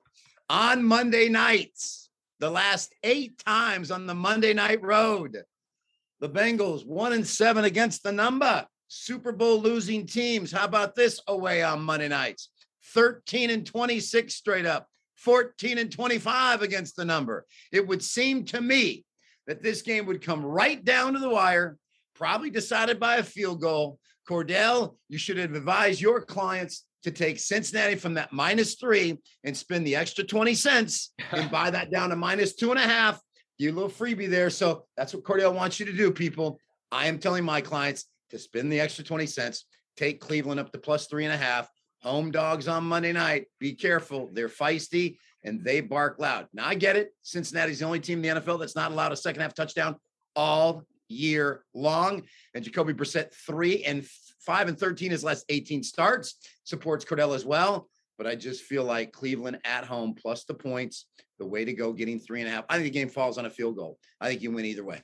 On 0.49 0.85
Monday 0.85 1.29
nights, 1.29 2.11
the 2.39 2.51
last 2.51 2.95
eight 3.03 3.39
times 3.45 3.91
on 3.91 4.07
the 4.07 4.15
Monday 4.15 4.53
night 4.53 4.83
road, 4.83 5.43
the 6.21 6.29
Bengals 6.29 6.87
one 6.87 7.13
and 7.13 7.27
seven 7.27 7.65
against 7.65 8.03
the 8.03 8.13
number. 8.13 8.67
Super 8.89 9.33
Bowl 9.33 9.61
losing 9.61 10.07
teams. 10.07 10.53
How 10.53 10.67
about 10.67 10.95
this 10.95 11.21
away 11.27 11.63
on 11.63 11.81
Monday 11.81 12.09
nights? 12.09 12.51
13 12.95 13.51
and 13.51 13.67
26 13.67 14.35
straight 14.35 14.67
up, 14.67 14.87
14 15.17 15.79
and 15.79 15.91
25 15.91 16.63
against 16.63 16.97
the 16.97 17.05
number. 17.05 17.47
It 17.71 17.87
would 17.87 18.03
seem 18.03 18.45
to 18.47 18.61
me 18.61 19.05
that 19.47 19.63
this 19.63 19.83
game 19.83 20.07
would 20.07 20.23
come 20.23 20.45
right 20.45 20.83
down 20.85 21.15
to 21.15 21.19
the 21.19 21.29
wire, 21.29 21.77
probably 22.15 22.51
decided 22.51 23.01
by 23.01 23.17
a 23.17 23.23
field 23.23 23.61
goal. 23.61 23.99
Kordell, 24.29 24.97
you 25.09 25.19
should 25.19 25.37
have 25.37 25.55
advised 25.55 26.01
your 26.01 26.21
clients 26.21 26.85
to 27.03 27.11
take 27.11 27.41
Cincinnati 27.41 27.97
from 27.97 28.15
that 28.15 28.33
minus 28.33 28.77
three 28.77 29.19
and 29.45 29.57
spend 29.57 29.87
the 29.87 29.97
extra 29.97 30.23
20 30.23 30.55
cents 30.55 31.13
and 31.33 31.51
buy 31.51 31.71
that 31.71 31.91
down 31.91 32.11
to 32.11 32.17
minus 32.17 32.55
two 32.55 32.71
and 32.71 32.79
a 32.79 32.83
half. 32.83 33.21
Give 33.59 33.67
you 33.67 33.73
a 33.73 33.75
little 33.75 33.91
freebie 33.91 34.31
there. 34.31 34.51
So 34.51 34.85
that's 34.97 35.15
what 35.15 35.25
Kordell 35.25 35.55
wants 35.55 35.81
you 35.81 35.87
to 35.87 35.93
do, 35.93 36.13
people. 36.13 36.59
I 36.93 37.07
am 37.07 37.19
telling 37.19 37.45
my 37.45 37.61
clients 37.61 38.07
to 38.31 38.39
spend 38.39 38.71
the 38.71 38.81
extra 38.81 39.05
20 39.05 39.27
cents, 39.27 39.67
take 39.97 40.21
Cleveland 40.21 40.61
up 40.61 40.71
to 40.73 40.79
plus 40.79 41.07
three 41.07 41.25
and 41.25 41.35
a 41.35 41.37
half. 41.37 41.69
Home 42.03 42.31
dogs 42.31 42.67
on 42.67 42.85
Monday 42.85 43.13
night. 43.13 43.47
Be 43.61 43.75
careful. 43.75 44.29
They're 44.33 44.49
feisty 44.49 45.19
and 45.45 45.65
they 45.65 45.81
bark 45.81 46.19
loud. 46.19 46.49
Now, 46.53 46.67
I 46.67 46.75
get 46.75 46.97
it. 46.97 47.15
Cincinnati's 47.23 47.81
the 47.81 47.85
only 47.85 48.01
team 48.01 48.25
in 48.25 48.35
the 48.35 48.41
NFL 48.41 48.59
that's 48.59 48.77
not 48.77 48.91
allowed 48.91 49.13
a 49.13 49.17
second 49.17 49.43
half 49.43 49.55
touchdown 49.55 49.97
all 50.35 50.85
year 51.09 51.65
long. 51.75 52.23
And 52.55 52.65
Jacoby 52.65 52.93
Brissett, 52.93 53.33
three 53.35 53.85
and 53.85 54.07
five 54.45 54.69
and 54.69 54.79
13 54.79 55.11
his 55.11 55.23
last 55.23 55.45
18 55.49 55.83
starts, 55.83 56.37
supports 56.65 57.05
Kordell 57.05 57.35
as 57.35 57.45
well. 57.45 57.89
But 58.19 58.27
I 58.27 58.35
just 58.35 58.63
feel 58.63 58.85
like 58.85 59.13
Cleveland 59.13 59.59
at 59.65 59.85
home 59.85 60.15
plus 60.15 60.45
the 60.45 60.55
points, 60.55 61.07
the 61.39 61.47
way 61.47 61.65
to 61.65 61.73
go, 61.73 61.93
getting 61.93 62.19
three 62.19 62.41
and 62.41 62.49
a 62.49 62.53
half. 62.53 62.65
I 62.69 62.75
think 62.75 62.85
the 62.85 62.91
game 62.91 63.09
falls 63.09 63.39
on 63.39 63.47
a 63.47 63.51
field 63.51 63.77
goal. 63.77 63.99
I 64.21 64.29
think 64.29 64.43
you 64.43 64.51
win 64.51 64.65
either 64.65 64.85
way. 64.85 65.03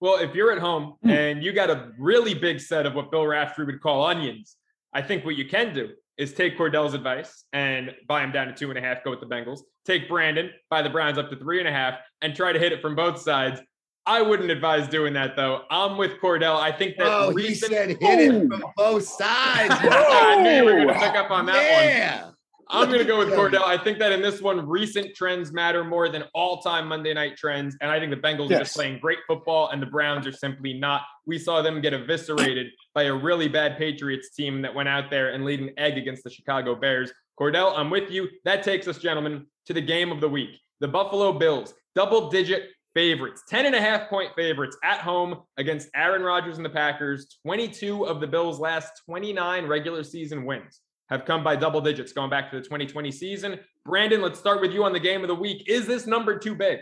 Well, 0.00 0.18
if 0.18 0.34
you're 0.34 0.52
at 0.52 0.58
home 0.58 0.96
hmm. 1.02 1.10
and 1.10 1.42
you 1.42 1.52
got 1.52 1.70
a 1.70 1.92
really 1.98 2.34
big 2.34 2.60
set 2.60 2.86
of 2.86 2.94
what 2.94 3.10
Bill 3.10 3.26
Raftery 3.26 3.66
would 3.66 3.80
call 3.80 4.04
onions, 4.04 4.56
I 4.92 5.02
think 5.02 5.24
what 5.24 5.36
you 5.36 5.48
can 5.48 5.72
do 5.72 5.90
is 6.18 6.32
take 6.34 6.58
Kordell's 6.58 6.94
advice 6.94 7.44
and 7.52 7.92
buy 8.06 8.22
him 8.22 8.32
down 8.32 8.48
to 8.48 8.54
two 8.54 8.70
and 8.70 8.78
a 8.78 8.82
half, 8.82 9.02
go 9.04 9.10
with 9.10 9.20
the 9.20 9.26
Bengals. 9.26 9.60
Take 9.86 10.08
Brandon, 10.08 10.50
buy 10.70 10.82
the 10.82 10.90
Browns 10.90 11.18
up 11.18 11.30
to 11.30 11.36
three 11.36 11.58
and 11.58 11.68
a 11.68 11.72
half, 11.72 11.94
and 12.20 12.34
try 12.34 12.52
to 12.52 12.58
hit 12.58 12.72
it 12.72 12.80
from 12.80 12.94
both 12.94 13.20
sides. 13.20 13.60
I 14.04 14.20
wouldn't 14.20 14.50
advise 14.50 14.88
doing 14.88 15.12
that 15.14 15.36
though. 15.36 15.62
I'm 15.70 15.96
with 15.96 16.20
Kordell. 16.20 16.58
I 16.58 16.72
think 16.72 16.96
that 16.98 17.06
oh, 17.06 17.32
recent- 17.32 17.72
he 17.72 17.76
said 17.76 17.88
hit 18.00 18.20
it 18.20 18.48
from 18.48 18.64
both 18.76 19.04
sides. 19.04 19.74
I 19.80 20.42
knew 20.42 20.50
you 20.50 20.64
were 20.64 20.86
gonna 20.86 20.98
pick 20.98 21.14
up 21.14 21.30
on 21.30 21.46
that 21.46 22.22
one. 22.24 22.31
I'm 22.74 22.88
going 22.88 23.00
to 23.00 23.04
go 23.04 23.18
with 23.18 23.28
Kordell. 23.28 23.64
I 23.64 23.76
think 23.76 23.98
that 23.98 24.12
in 24.12 24.22
this 24.22 24.40
one, 24.40 24.66
recent 24.66 25.14
trends 25.14 25.52
matter 25.52 25.84
more 25.84 26.08
than 26.08 26.24
all 26.34 26.62
time 26.62 26.88
Monday 26.88 27.12
night 27.12 27.36
trends. 27.36 27.76
And 27.82 27.90
I 27.90 28.00
think 28.00 28.10
the 28.10 28.16
Bengals 28.16 28.46
are 28.50 28.60
just 28.60 28.74
playing 28.74 28.98
great 28.98 29.18
football, 29.28 29.68
and 29.68 29.82
the 29.82 29.86
Browns 29.86 30.26
are 30.26 30.32
simply 30.32 30.72
not. 30.72 31.02
We 31.26 31.38
saw 31.38 31.60
them 31.60 31.82
get 31.82 31.92
eviscerated 31.92 32.68
by 32.94 33.04
a 33.04 33.14
really 33.14 33.46
bad 33.46 33.76
Patriots 33.76 34.30
team 34.34 34.62
that 34.62 34.74
went 34.74 34.88
out 34.88 35.10
there 35.10 35.34
and 35.34 35.44
laid 35.44 35.60
an 35.60 35.70
egg 35.76 35.98
against 35.98 36.24
the 36.24 36.30
Chicago 36.30 36.74
Bears. 36.74 37.12
Kordell, 37.38 37.76
I'm 37.76 37.90
with 37.90 38.10
you. 38.10 38.28
That 38.46 38.62
takes 38.62 38.88
us, 38.88 38.96
gentlemen, 38.96 39.46
to 39.66 39.74
the 39.74 39.82
game 39.82 40.10
of 40.10 40.22
the 40.22 40.28
week. 40.28 40.58
The 40.80 40.88
Buffalo 40.88 41.32
Bills, 41.34 41.74
double 41.94 42.30
digit 42.30 42.70
favorites, 42.94 43.42
10 43.48 43.66
and 43.66 43.74
a 43.74 43.80
half 43.80 44.08
point 44.08 44.30
favorites 44.34 44.78
at 44.82 44.98
home 44.98 45.42
against 45.58 45.88
Aaron 45.94 46.22
Rodgers 46.22 46.56
and 46.56 46.64
the 46.64 46.70
Packers. 46.70 47.38
22 47.44 48.06
of 48.06 48.20
the 48.20 48.26
Bills' 48.26 48.58
last 48.58 48.92
29 49.06 49.66
regular 49.66 50.04
season 50.04 50.44
wins 50.44 50.80
have 51.12 51.26
come 51.26 51.44
by 51.44 51.54
double 51.54 51.80
digits 51.80 52.12
going 52.12 52.30
back 52.30 52.50
to 52.50 52.56
the 52.56 52.62
2020 52.62 53.12
season. 53.12 53.60
Brandon, 53.84 54.22
let's 54.22 54.38
start 54.38 54.62
with 54.62 54.72
you 54.72 54.82
on 54.82 54.94
the 54.94 55.00
game 55.00 55.20
of 55.20 55.28
the 55.28 55.34
week. 55.34 55.68
Is 55.68 55.86
this 55.86 56.06
number 56.06 56.38
too 56.38 56.54
big? 56.54 56.80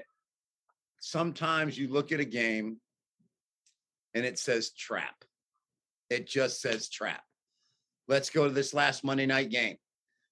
Sometimes 1.01 1.77
you 1.77 1.89
look 1.89 2.13
at 2.13 2.21
a 2.21 2.25
game 2.25 2.77
and 4.15 4.25
it 4.25 4.39
says 4.39 4.71
trap. 4.71 5.25
It 6.11 6.29
just 6.29 6.61
says 6.61 6.89
trap. 6.89 7.23
Let's 8.07 8.31
go 8.31 8.45
to 8.45 8.51
this 8.51 8.73
last 8.73 9.03
Monday 9.03 9.27
night 9.27 9.51
game 9.51 9.77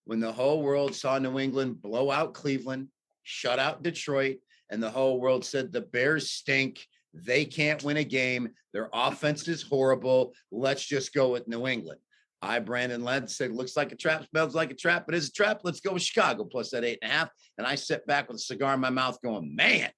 when 0.05 0.21
the 0.21 0.33
whole 0.33 0.63
world 0.63 0.95
saw 0.95 1.19
New 1.19 1.39
England 1.39 1.83
blow 1.83 2.11
out 2.11 2.35
Cleveland, 2.35 2.89
shut 3.25 3.59
out 3.59 3.83
Detroit, 3.83 4.39
and 4.71 4.81
the 4.81 4.91
whole 4.91 5.21
world 5.21 5.45
said 5.45 5.73
the 5.73 5.81
Bears 5.81 6.31
stink. 6.31 6.87
They 7.15 7.45
can't 7.45 7.83
win 7.83 7.97
a 7.97 8.05
game. 8.05 8.51
Their 8.73 8.91
offense 8.93 9.49
is 9.49 9.63
horrible. 9.63 10.35
Let's 10.53 10.85
just 10.85 11.13
go 11.13 11.33
with 11.33 11.49
New 11.49 11.67
England. 11.67 12.01
I, 12.41 12.61
Brandon 12.61 13.03
Lang, 13.03 13.27
said, 13.27 13.53
looks 13.53 13.77
like 13.77 13.93
a 13.93 13.97
trap, 13.97 14.25
smells 14.31 14.55
like 14.55 14.71
a 14.71 14.75
trap, 14.75 15.05
but 15.07 15.15
it's 15.15 15.29
a 15.29 15.33
trap. 15.33 15.61
Let's 15.65 15.81
go 15.81 15.95
with 15.95 16.03
Chicago 16.03 16.45
plus 16.45 16.71
that 16.71 16.85
eight 16.85 16.99
and 17.03 17.11
a 17.11 17.15
half. 17.15 17.29
And 17.57 17.67
I 17.67 17.75
sit 17.75 18.07
back 18.07 18.29
with 18.29 18.37
a 18.37 18.41
cigar 18.41 18.75
in 18.75 18.81
my 18.81 18.91
mouth 18.91 19.19
going, 19.23 19.55
man, 19.57 19.91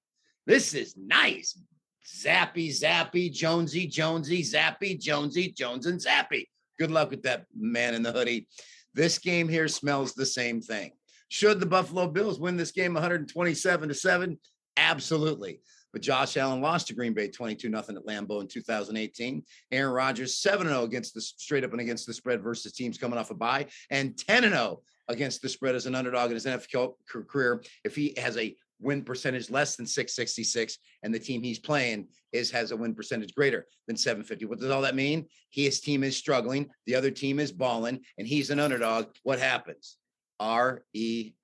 this 0.47 0.73
is 0.73 0.95
nice. 0.97 1.59
Zappy, 2.05 2.69
Zappy, 2.69 3.31
Jonesy, 3.31 3.87
Jonesy, 3.87 4.41
Zappy, 4.41 4.99
Jonesy, 4.99 5.51
Jones, 5.51 5.85
and 5.85 5.99
Zappy. 5.99 6.45
Good 6.79 6.91
luck 6.91 7.11
with 7.11 7.23
that 7.23 7.45
man 7.55 7.93
in 7.93 8.01
the 8.01 8.11
hoodie. 8.11 8.47
This 8.93 9.19
game 9.19 9.47
here 9.47 9.67
smells 9.67 10.13
the 10.13 10.25
same 10.25 10.61
thing. 10.61 10.91
Should 11.29 11.59
the 11.59 11.65
Buffalo 11.65 12.07
Bills 12.07 12.39
win 12.39 12.57
this 12.57 12.71
game 12.71 12.93
127 12.93 13.89
to 13.89 13.95
7? 13.95 14.39
Absolutely. 14.75 15.61
But 15.93 16.01
Josh 16.01 16.37
Allen 16.37 16.61
lost 16.61 16.87
to 16.87 16.93
Green 16.93 17.13
Bay 17.13 17.27
22 17.27 17.69
0 17.69 17.77
at 17.77 18.05
Lambeau 18.05 18.41
in 18.41 18.47
2018. 18.47 19.43
Aaron 19.71 19.93
Rodgers 19.93 20.37
7 20.37 20.67
0 20.67 20.83
against 20.83 21.13
the 21.13 21.21
straight 21.21 21.63
up 21.63 21.71
and 21.71 21.81
against 21.81 22.07
the 22.07 22.13
spread 22.13 22.41
versus 22.41 22.71
teams 22.73 22.97
coming 22.97 23.19
off 23.19 23.31
a 23.31 23.35
bye, 23.35 23.67
and 23.89 24.17
10 24.17 24.43
0 24.43 24.81
against 25.07 25.41
the 25.41 25.49
spread 25.49 25.75
as 25.75 25.85
an 25.85 25.95
underdog 25.95 26.29
in 26.29 26.35
his 26.35 26.45
NFL 26.45 26.93
career. 27.07 27.61
If 27.83 27.95
he 27.95 28.13
has 28.17 28.37
a 28.37 28.55
win 28.81 29.03
percentage 29.03 29.49
less 29.49 29.75
than 29.75 29.85
666 29.85 30.77
and 31.03 31.13
the 31.13 31.19
team 31.19 31.43
he's 31.43 31.59
playing 31.59 32.07
is 32.31 32.49
has 32.51 32.71
a 32.71 32.77
win 32.77 32.95
percentage 32.95 33.35
greater 33.35 33.67
than 33.87 33.95
750 33.95 34.45
what 34.45 34.59
does 34.59 34.71
all 34.71 34.81
that 34.81 34.95
mean 34.95 35.27
his 35.51 35.79
team 35.79 36.03
is 36.03 36.17
struggling 36.17 36.67
the 36.87 36.95
other 36.95 37.11
team 37.11 37.39
is 37.39 37.51
balling 37.51 37.99
and 38.17 38.27
he's 38.27 38.49
an 38.49 38.59
underdog 38.59 39.05
what 39.23 39.37
happens 39.39 39.97
r-e-l-a-x 40.39 41.35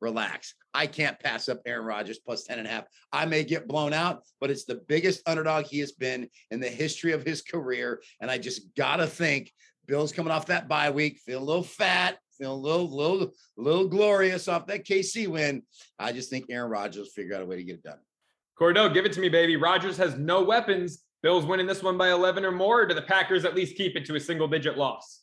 relax 0.00 0.54
i 0.74 0.86
can't 0.86 1.18
pass 1.20 1.48
up 1.48 1.60
aaron 1.66 1.84
rodgers 1.84 2.18
plus 2.18 2.44
10 2.44 2.58
and 2.58 2.66
a 2.66 2.70
half 2.70 2.84
i 3.12 3.24
may 3.24 3.44
get 3.44 3.68
blown 3.68 3.92
out 3.92 4.22
but 4.40 4.50
it's 4.50 4.64
the 4.64 4.80
biggest 4.88 5.22
underdog 5.26 5.66
he 5.66 5.78
has 5.78 5.92
been 5.92 6.28
in 6.50 6.60
the 6.60 6.68
history 6.68 7.12
of 7.12 7.24
his 7.24 7.42
career 7.42 8.02
and 8.20 8.30
i 8.30 8.38
just 8.38 8.74
gotta 8.76 9.06
think 9.06 9.52
bill's 9.86 10.12
coming 10.12 10.32
off 10.32 10.46
that 10.46 10.68
bye 10.68 10.90
week 10.90 11.18
feel 11.18 11.40
a 11.40 11.44
little 11.44 11.62
fat 11.62 12.18
feel 12.40 12.54
a 12.54 12.54
little, 12.54 12.88
little, 12.88 13.32
little 13.56 13.86
glorious 13.86 14.48
off 14.48 14.66
that 14.66 14.86
KC 14.86 15.28
win. 15.28 15.62
I 15.98 16.12
just 16.12 16.30
think 16.30 16.46
Aaron 16.48 16.70
Rodgers 16.70 16.96
will 16.96 17.04
figure 17.04 17.36
out 17.36 17.42
a 17.42 17.46
way 17.46 17.56
to 17.56 17.62
get 17.62 17.76
it 17.76 17.82
done. 17.82 17.98
Kordell, 18.58 18.92
give 18.92 19.04
it 19.04 19.12
to 19.12 19.20
me, 19.20 19.28
baby. 19.28 19.56
Rodgers 19.56 19.96
has 19.98 20.16
no 20.16 20.42
weapons. 20.42 21.04
Bills 21.22 21.44
winning 21.44 21.66
this 21.66 21.82
one 21.82 21.98
by 21.98 22.10
11 22.10 22.44
or 22.44 22.50
more. 22.50 22.82
Or 22.82 22.86
do 22.86 22.94
the 22.94 23.02
Packers 23.02 23.44
at 23.44 23.54
least 23.54 23.76
keep 23.76 23.94
it 23.94 24.06
to 24.06 24.16
a 24.16 24.20
single 24.20 24.48
digit 24.48 24.78
loss? 24.78 25.20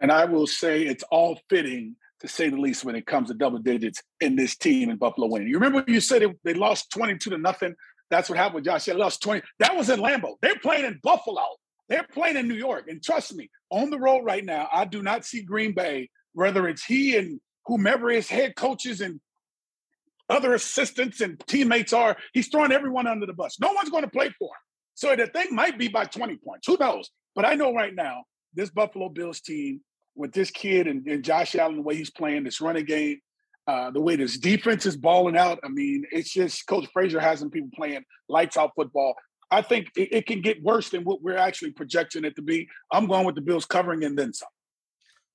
And 0.00 0.10
I 0.10 0.24
will 0.24 0.46
say 0.46 0.82
it's 0.82 1.04
all 1.04 1.38
fitting 1.48 1.96
to 2.20 2.28
say 2.28 2.48
the 2.48 2.56
least 2.56 2.84
when 2.84 2.96
it 2.96 3.06
comes 3.06 3.28
to 3.28 3.34
double 3.34 3.58
digits 3.58 4.02
in 4.20 4.36
this 4.36 4.56
team 4.56 4.90
in 4.90 4.96
Buffalo 4.96 5.28
winning. 5.28 5.48
You 5.48 5.58
remember 5.58 5.84
you 5.90 6.00
said 6.00 6.22
it, 6.22 6.36
they 6.44 6.54
lost 6.54 6.90
22 6.92 7.30
to 7.30 7.38
nothing? 7.38 7.74
That's 8.10 8.28
what 8.28 8.38
happened 8.38 8.56
with 8.56 8.64
Josh. 8.64 8.84
They 8.84 8.94
lost 8.94 9.22
20. 9.22 9.42
That 9.60 9.76
was 9.76 9.90
in 9.90 10.00
Lambeau. 10.00 10.36
They're 10.40 10.58
playing 10.58 10.84
in 10.84 10.98
Buffalo. 11.02 11.44
They're 11.88 12.06
playing 12.12 12.36
in 12.36 12.48
New 12.48 12.54
York. 12.54 12.86
And 12.88 13.02
trust 13.02 13.34
me, 13.34 13.50
on 13.70 13.90
the 13.90 13.98
road 13.98 14.24
right 14.24 14.44
now, 14.44 14.68
I 14.72 14.84
do 14.84 15.02
not 15.02 15.24
see 15.24 15.42
Green 15.42 15.74
Bay, 15.74 16.10
whether 16.32 16.68
it's 16.68 16.84
he 16.84 17.16
and 17.16 17.40
whomever 17.66 18.10
his 18.10 18.28
head 18.28 18.56
coaches 18.56 19.00
and 19.00 19.20
other 20.28 20.54
assistants 20.54 21.20
and 21.20 21.40
teammates 21.46 21.92
are, 21.92 22.16
he's 22.32 22.48
throwing 22.48 22.72
everyone 22.72 23.06
under 23.06 23.26
the 23.26 23.32
bus. 23.32 23.58
No 23.60 23.72
one's 23.72 23.90
going 23.90 24.04
to 24.04 24.10
play 24.10 24.30
for 24.38 24.48
him. 24.48 24.60
So 24.94 25.16
the 25.16 25.26
thing 25.26 25.54
might 25.54 25.78
be 25.78 25.88
by 25.88 26.04
20 26.04 26.36
points. 26.36 26.66
Who 26.66 26.76
knows? 26.78 27.10
But 27.34 27.44
I 27.44 27.54
know 27.54 27.72
right 27.72 27.94
now, 27.94 28.24
this 28.54 28.70
Buffalo 28.70 29.08
Bills 29.08 29.40
team 29.40 29.80
with 30.18 30.32
this 30.32 30.50
kid 30.50 30.86
and, 30.86 31.06
and 31.06 31.24
Josh 31.24 31.54
Allen, 31.54 31.76
the 31.76 31.82
way 31.82 31.96
he's 31.96 32.10
playing, 32.10 32.44
this 32.44 32.60
running 32.60 32.84
game, 32.84 33.20
uh, 33.66 33.90
the 33.90 34.00
way 34.00 34.16
this 34.16 34.36
defense 34.36 34.84
is 34.84 34.96
balling 34.96 35.36
out. 35.36 35.60
I 35.64 35.68
mean, 35.68 36.04
it's 36.10 36.30
just 36.30 36.66
Coach 36.66 36.88
Frazier 36.92 37.20
has 37.20 37.38
some 37.38 37.50
people 37.50 37.70
playing 37.74 38.04
lights 38.28 38.56
out 38.56 38.72
football. 38.74 39.14
I 39.50 39.62
think 39.62 39.88
it, 39.96 40.12
it, 40.12 40.26
can 40.26 40.42
get 40.42 40.62
worse 40.62 40.90
than 40.90 41.04
what 41.04 41.22
we're 41.22 41.36
actually 41.36 41.70
projecting 41.70 42.24
it 42.24 42.36
to 42.36 42.42
be. 42.42 42.68
I'm 42.92 43.06
going 43.06 43.24
with 43.24 43.34
the 43.34 43.40
Bills 43.40 43.64
covering 43.64 44.04
and 44.04 44.18
then 44.18 44.34
some. 44.34 44.48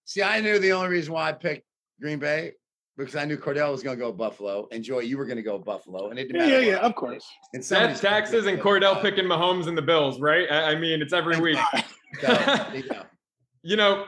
See, 0.06 0.22
I 0.22 0.42
knew 0.42 0.60
the 0.60 0.74
only 0.74 0.90
reason 0.90 1.14
why 1.14 1.30
I 1.30 1.32
picked 1.32 1.66
Green 2.00 2.20
Bay 2.20 2.52
because 2.98 3.16
I 3.16 3.26
knew 3.26 3.38
Kordell 3.38 3.72
was 3.72 3.82
going 3.82 3.98
to 3.98 4.04
go 4.04 4.12
Buffalo, 4.12 4.68
and 4.72 4.84
Joy, 4.84 5.00
you 5.00 5.18
were 5.18 5.26
going 5.26 5.38
to 5.38 5.44
go 5.44 5.58
Buffalo, 5.58 6.10
and 6.10 6.20
it 6.20 6.28
didn't 6.28 6.48
yeah, 6.48 6.60
yeah, 6.60 6.72
yeah, 6.72 6.78
of 6.78 6.94
course. 6.94 7.26
And 7.54 7.64
That's 7.64 8.00
taxes 8.00 8.46
and 8.46 8.60
Kordell 8.60 9.02
picking 9.02 9.26
Mahomes 9.26 9.68
and 9.68 9.76
the 9.76 9.82
Bills, 9.82 10.20
right? 10.20 10.48
I, 10.52 10.72
I 10.72 10.76
mean, 10.76 11.02
it's 11.02 11.14
every 11.14 11.40
week. 11.40 11.58
you 13.64 13.78
know, 13.78 14.06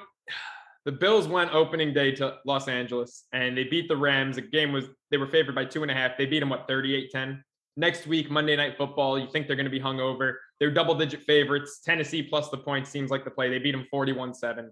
the 0.86 0.92
Bills 0.92 1.28
went 1.28 1.54
opening 1.54 1.94
day 1.94 2.12
to 2.14 2.38
Los 2.46 2.68
Angeles, 2.68 3.26
and 3.34 3.58
they 3.58 3.64
beat 3.64 3.88
the 3.88 3.98
Rams. 3.98 4.36
The 4.36 4.44
game 4.44 4.72
was 4.72 4.86
they 5.12 5.18
were 5.18 5.28
favored 5.28 5.56
by 5.56 5.66
two 5.66 5.82
and 5.82 5.92
a 5.92 5.96
half. 5.96 6.18
They 6.18 6.26
beat 6.26 6.40
them 6.40 6.50
what 6.50 6.68
38-10 6.68 7.42
next 7.78 8.08
week, 8.08 8.32
Monday 8.32 8.56
Night 8.56 8.78
Football, 8.78 9.20
you 9.20 9.28
think 9.32 9.48
they're 9.48 9.56
going 9.56 9.66
to 9.66 9.72
be 9.72 9.80
hungover. 9.80 10.36
They're 10.60 10.72
double 10.72 10.96
digit 10.96 11.22
favorites. 11.24 11.82
Tennessee 11.84 12.24
plus 12.24 12.50
the 12.50 12.58
points 12.58 12.90
seems 12.90 13.12
like 13.12 13.24
the 13.24 13.32
play. 13.32 13.50
They 13.50 13.60
beat 13.60 13.72
them 13.72 13.86
41 13.92 14.34
7. 14.34 14.72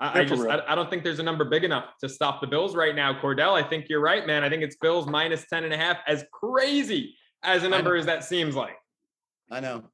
I, 0.00 0.20
I 0.20 0.24
just 0.24 0.46
I, 0.46 0.60
I, 0.66 0.74
don't 0.74 0.90
think 0.90 1.04
there's 1.04 1.20
a 1.20 1.24
number 1.24 1.44
big 1.44 1.62
enough 1.62 1.84
to 2.00 2.08
stop 2.08 2.40
the 2.40 2.48
Bills 2.48 2.74
right 2.74 2.96
now. 2.96 3.12
Kordell, 3.20 3.52
I 3.52 3.62
think 3.62 3.88
you're 3.88 4.00
right, 4.00 4.26
man. 4.26 4.42
I 4.42 4.48
think 4.48 4.62
it's 4.62 4.76
Bills 4.76 5.06
minus 5.06 5.46
10 5.46 5.64
and 5.64 5.72
a 5.72 5.76
half, 5.76 5.98
as 6.08 6.24
crazy 6.32 7.16
as 7.44 7.62
a 7.62 7.68
number 7.68 7.94
as 7.94 8.06
that 8.06 8.24
seems 8.24 8.56
like. 8.56 8.76
I 9.52 9.60
know. 9.60 9.84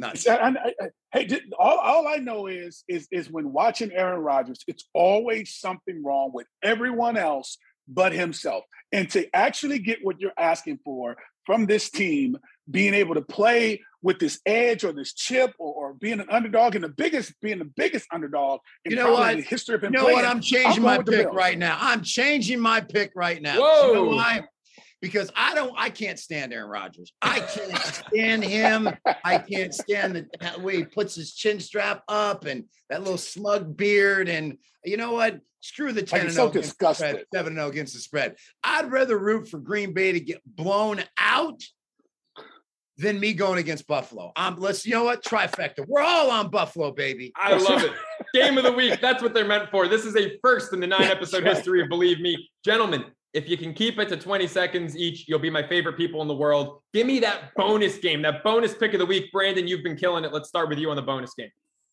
Nice. 0.00 0.24
hey, 0.24 1.40
all, 1.58 1.78
all 1.78 2.08
I 2.08 2.16
know 2.16 2.46
is 2.46 2.84
is 2.88 3.06
is 3.12 3.30
when 3.30 3.52
watching 3.52 3.92
Aaron 3.92 4.20
Rodgers, 4.20 4.64
it's 4.66 4.88
always 4.94 5.54
something 5.54 6.02
wrong 6.02 6.30
with 6.32 6.46
everyone 6.62 7.18
else 7.18 7.58
but 7.86 8.12
himself. 8.12 8.64
And 8.92 9.10
to 9.10 9.28
actually 9.34 9.78
get 9.78 9.98
what 10.02 10.20
you're 10.20 10.32
asking 10.38 10.78
for 10.84 11.16
from 11.44 11.66
this 11.66 11.90
team 11.90 12.38
being 12.70 12.94
able 12.94 13.14
to 13.14 13.22
play 13.22 13.82
with 14.02 14.18
this 14.18 14.40
edge 14.46 14.84
or 14.84 14.92
this 14.92 15.12
chip 15.12 15.52
or, 15.58 15.74
or 15.74 15.94
being 15.94 16.20
an 16.20 16.30
underdog 16.30 16.74
and 16.74 16.84
the 16.84 16.88
biggest 16.88 17.34
being 17.42 17.58
the 17.58 17.70
biggest 17.76 18.06
underdog 18.10 18.60
in 18.84 18.92
you 18.92 18.96
know 18.96 19.12
what? 19.12 19.36
the 19.36 19.42
history 19.42 19.74
of 19.74 19.84
him. 19.84 19.92
You 19.92 19.98
know 19.98 20.04
playing, 20.04 20.18
what? 20.18 20.24
I'm 20.24 20.40
changing 20.40 20.86
I'm 20.86 20.98
my 20.98 21.02
pick 21.02 21.30
right 21.32 21.58
now. 21.58 21.76
I'm 21.78 22.02
changing 22.02 22.60
my 22.60 22.80
pick 22.80 23.12
right 23.14 23.42
now. 23.42 23.60
Whoa. 23.60 23.88
You 23.88 23.94
know 23.94 24.04
why? 24.16 24.44
Because 25.00 25.30
I 25.34 25.54
don't, 25.54 25.74
I 25.76 25.88
can't 25.90 26.18
stand 26.18 26.52
Aaron 26.52 26.68
Rodgers. 26.68 27.12
I 27.22 27.40
can't 27.40 27.76
stand 27.78 28.44
him. 28.44 28.90
I 29.24 29.38
can't 29.38 29.72
stand 29.72 30.14
the 30.14 30.60
way 30.60 30.76
he 30.76 30.84
puts 30.84 31.14
his 31.14 31.34
chin 31.34 31.58
strap 31.60 32.02
up 32.06 32.44
and 32.44 32.64
that 32.90 33.02
little 33.02 33.18
smug 33.18 33.76
beard. 33.76 34.28
And 34.28 34.58
you 34.84 34.96
know 34.96 35.12
what? 35.12 35.40
Screw 35.60 35.92
the 35.92 36.02
10 36.02 36.20
and 36.20 36.32
so 36.32 36.50
disgusted. 36.50 37.24
7 37.32 37.54
0 37.54 37.68
against 37.68 37.94
the 37.94 38.00
spread. 38.00 38.36
I'd 38.62 38.90
rather 38.90 39.18
root 39.18 39.48
for 39.48 39.58
Green 39.58 39.92
Bay 39.92 40.12
to 40.12 40.20
get 40.20 40.40
blown 40.44 41.02
out 41.18 41.62
than 43.00 43.18
me 43.18 43.32
going 43.32 43.58
against 43.58 43.86
Buffalo. 43.86 44.32
Um, 44.36 44.56
let's 44.58 44.86
you 44.86 44.92
know 44.92 45.04
what? 45.04 45.24
Trifecta. 45.24 45.86
We're 45.86 46.02
all 46.02 46.30
on 46.30 46.50
Buffalo, 46.50 46.92
baby. 46.92 47.32
I 47.34 47.56
love 47.56 47.82
it. 47.82 47.92
Game 48.34 48.58
of 48.58 48.64
the 48.64 48.72
week. 48.72 49.00
That's 49.00 49.22
what 49.22 49.32
they're 49.32 49.46
meant 49.46 49.70
for. 49.70 49.88
This 49.88 50.04
is 50.04 50.16
a 50.16 50.38
first 50.42 50.72
in 50.72 50.80
the 50.80 50.86
nine 50.86 51.02
episode 51.02 51.44
history 51.44 51.82
of 51.82 51.88
Bleav 51.88 52.20
Me. 52.20 52.48
Gentlemen, 52.64 53.04
if 53.32 53.48
you 53.48 53.56
can 53.56 53.72
keep 53.72 53.98
it 53.98 54.08
to 54.08 54.16
20 54.16 54.46
seconds 54.46 54.96
each, 54.96 55.28
you'll 55.28 55.38
be 55.38 55.50
my 55.50 55.66
favorite 55.66 55.96
people 55.96 56.20
in 56.22 56.28
the 56.28 56.34
world. 56.34 56.80
Give 56.92 57.06
me 57.06 57.20
that 57.20 57.54
bonus 57.54 57.98
game, 57.98 58.22
that 58.22 58.42
bonus 58.42 58.74
pick 58.74 58.92
of 58.92 58.98
the 58.98 59.06
week. 59.06 59.30
Brandon, 59.32 59.68
you've 59.68 59.84
been 59.84 59.96
killing 59.96 60.24
it. 60.24 60.32
Let's 60.32 60.48
start 60.48 60.68
with 60.68 60.78
you 60.78 60.90
on 60.90 60.96
the 60.96 61.02
bonus 61.02 61.34
game. 61.34 61.50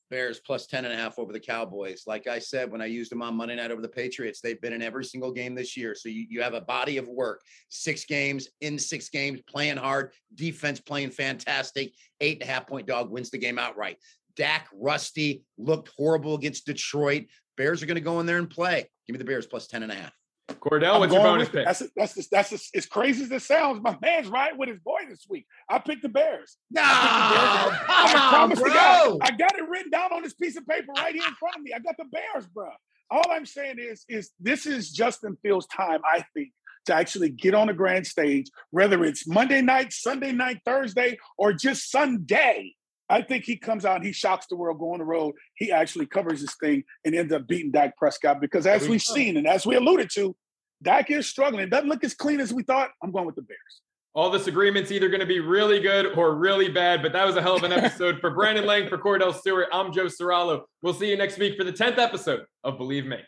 Bears 0.09 0.39
plus 0.39 0.67
10 0.67 0.85
and 0.85 0.93
a 0.93 0.97
half 0.97 1.19
over 1.19 1.33
the 1.33 1.39
Cowboys. 1.39 2.03
Like 2.07 2.27
I 2.27 2.39
said, 2.39 2.71
when 2.71 2.81
I 2.81 2.85
used 2.85 3.11
them 3.11 3.21
on 3.21 3.35
Monday 3.35 3.55
night 3.55 3.71
over 3.71 3.81
the 3.81 3.89
Patriots, 3.89 4.39
they've 4.41 4.59
been 4.61 4.73
in 4.73 4.81
every 4.81 5.03
single 5.03 5.31
game 5.31 5.53
this 5.53 5.75
year. 5.75 5.95
So 5.95 6.09
you, 6.09 6.25
you 6.29 6.41
have 6.41 6.53
a 6.53 6.61
body 6.61 6.97
of 6.97 7.07
work, 7.07 7.41
six 7.69 8.05
games 8.05 8.47
in 8.61 8.79
six 8.79 9.09
games, 9.09 9.41
playing 9.47 9.77
hard, 9.77 10.13
defense 10.33 10.79
playing 10.79 11.11
fantastic. 11.11 11.93
Eight 12.21 12.41
and 12.41 12.49
a 12.49 12.51
half 12.51 12.67
point 12.67 12.87
dog 12.87 13.11
wins 13.11 13.29
the 13.29 13.37
game 13.37 13.59
outright. 13.59 13.97
Dak 14.35 14.69
rusty, 14.73 15.43
looked 15.57 15.89
horrible 15.97 16.35
against 16.35 16.65
Detroit. 16.65 17.25
Bears 17.57 17.83
are 17.83 17.87
going 17.87 17.95
to 17.95 18.01
go 18.01 18.19
in 18.19 18.25
there 18.25 18.37
and 18.37 18.49
play. 18.49 18.89
Give 19.07 19.13
me 19.13 19.17
the 19.17 19.25
Bears 19.25 19.47
plus 19.47 19.67
10 19.67 19.83
and 19.83 19.91
a 19.91 19.95
half. 19.95 20.13
Kordell, 20.55 20.99
what's 20.99 21.13
your 21.13 21.23
bonus 21.23 21.49
pick? 21.49 21.65
That's 21.65 21.81
a, 21.81 21.87
that's 21.95 22.17
a, 22.17 22.29
that's 22.31 22.51
a, 22.51 22.77
as 22.77 22.85
crazy 22.85 23.23
as 23.23 23.31
it 23.31 23.41
sounds. 23.41 23.81
My 23.81 23.97
man's 24.01 24.27
right 24.27 24.57
with 24.57 24.69
his 24.69 24.79
boy 24.79 24.99
this 25.09 25.25
week. 25.29 25.45
I 25.69 25.79
picked 25.79 26.03
the 26.03 26.09
Bears. 26.09 26.57
No, 26.71 26.81
I, 26.83 27.69
Bears. 27.69 27.81
I 27.87 28.29
promise 28.29 28.59
bro. 28.59 28.69
God, 28.69 29.17
I 29.21 29.31
got 29.31 29.57
it 29.57 29.67
written 29.69 29.91
down 29.91 30.13
on 30.13 30.23
this 30.23 30.33
piece 30.33 30.57
of 30.57 30.65
paper 30.65 30.93
right 30.95 31.13
here 31.13 31.27
in 31.27 31.33
front 31.35 31.57
of 31.57 31.61
me. 31.61 31.73
I 31.73 31.79
got 31.79 31.95
the 31.97 32.05
Bears, 32.05 32.47
bro. 32.47 32.69
All 33.11 33.23
I'm 33.31 33.45
saying 33.45 33.75
is, 33.79 34.05
is 34.09 34.31
this 34.39 34.65
is 34.65 34.91
Justin 34.91 35.37
Fields' 35.41 35.67
time. 35.67 35.99
I 36.05 36.23
think 36.33 36.51
to 36.85 36.93
actually 36.93 37.29
get 37.29 37.53
on 37.53 37.67
the 37.67 37.73
grand 37.73 38.07
stage, 38.07 38.49
whether 38.71 39.03
it's 39.03 39.27
Monday 39.27 39.61
night, 39.61 39.93
Sunday 39.93 40.31
night, 40.31 40.61
Thursday, 40.65 41.17
or 41.37 41.53
just 41.53 41.91
Sunday. 41.91 42.73
I 43.09 43.21
think 43.21 43.45
he 43.45 43.57
comes 43.57 43.85
out 43.85 43.97
and 43.97 44.05
he 44.05 44.11
shocks 44.11 44.47
the 44.49 44.55
world, 44.55 44.79
go 44.79 44.93
on 44.93 44.99
the 44.99 45.05
road. 45.05 45.35
He 45.55 45.71
actually 45.71 46.07
covers 46.07 46.41
this 46.41 46.55
thing 46.61 46.83
and 47.05 47.15
ends 47.15 47.31
up 47.31 47.47
beating 47.47 47.71
Dak 47.71 47.97
Prescott 47.97 48.41
because, 48.41 48.67
as 48.67 48.87
we've 48.87 49.01
seen 49.01 49.37
and 49.37 49.47
as 49.47 49.65
we 49.65 49.75
alluded 49.75 50.09
to, 50.15 50.35
Dak 50.83 51.09
is 51.09 51.27
struggling. 51.27 51.63
It 51.63 51.69
doesn't 51.69 51.89
look 51.89 52.03
as 52.03 52.13
clean 52.13 52.39
as 52.39 52.53
we 52.53 52.63
thought. 52.63 52.89
I'm 53.01 53.11
going 53.11 53.25
with 53.25 53.35
the 53.35 53.41
Bears. 53.41 53.81
All 54.13 54.31
this 54.31 54.47
agreement's 54.47 54.91
either 54.91 55.09
going 55.09 55.19
to 55.19 55.27
be 55.27 55.39
really 55.39 55.79
good 55.79 56.17
or 56.17 56.35
really 56.35 56.69
bad, 56.69 57.03
but 57.03 57.13
that 57.13 57.25
was 57.25 57.35
a 57.35 57.41
hell 57.41 57.55
of 57.55 57.63
an 57.63 57.71
episode. 57.71 58.19
for 58.19 58.31
Brandon 58.31 58.65
Lang, 58.65 58.89
for 58.89 58.97
Kordell 58.97 59.33
Stewart, 59.33 59.67
I'm 59.71 59.93
Joe 59.93 60.05
Ceraulo. 60.05 60.63
We'll 60.81 60.95
see 60.95 61.09
you 61.09 61.17
next 61.17 61.37
week 61.37 61.55
for 61.55 61.63
the 61.63 61.73
10th 61.73 61.99
episode 61.99 62.45
of 62.63 62.79
Bleav 62.79 63.05
Me. 63.05 63.19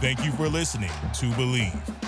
Thank 0.00 0.24
you 0.24 0.32
for 0.32 0.48
listening 0.48 0.90
to 1.14 1.26
Bleav. 1.32 2.07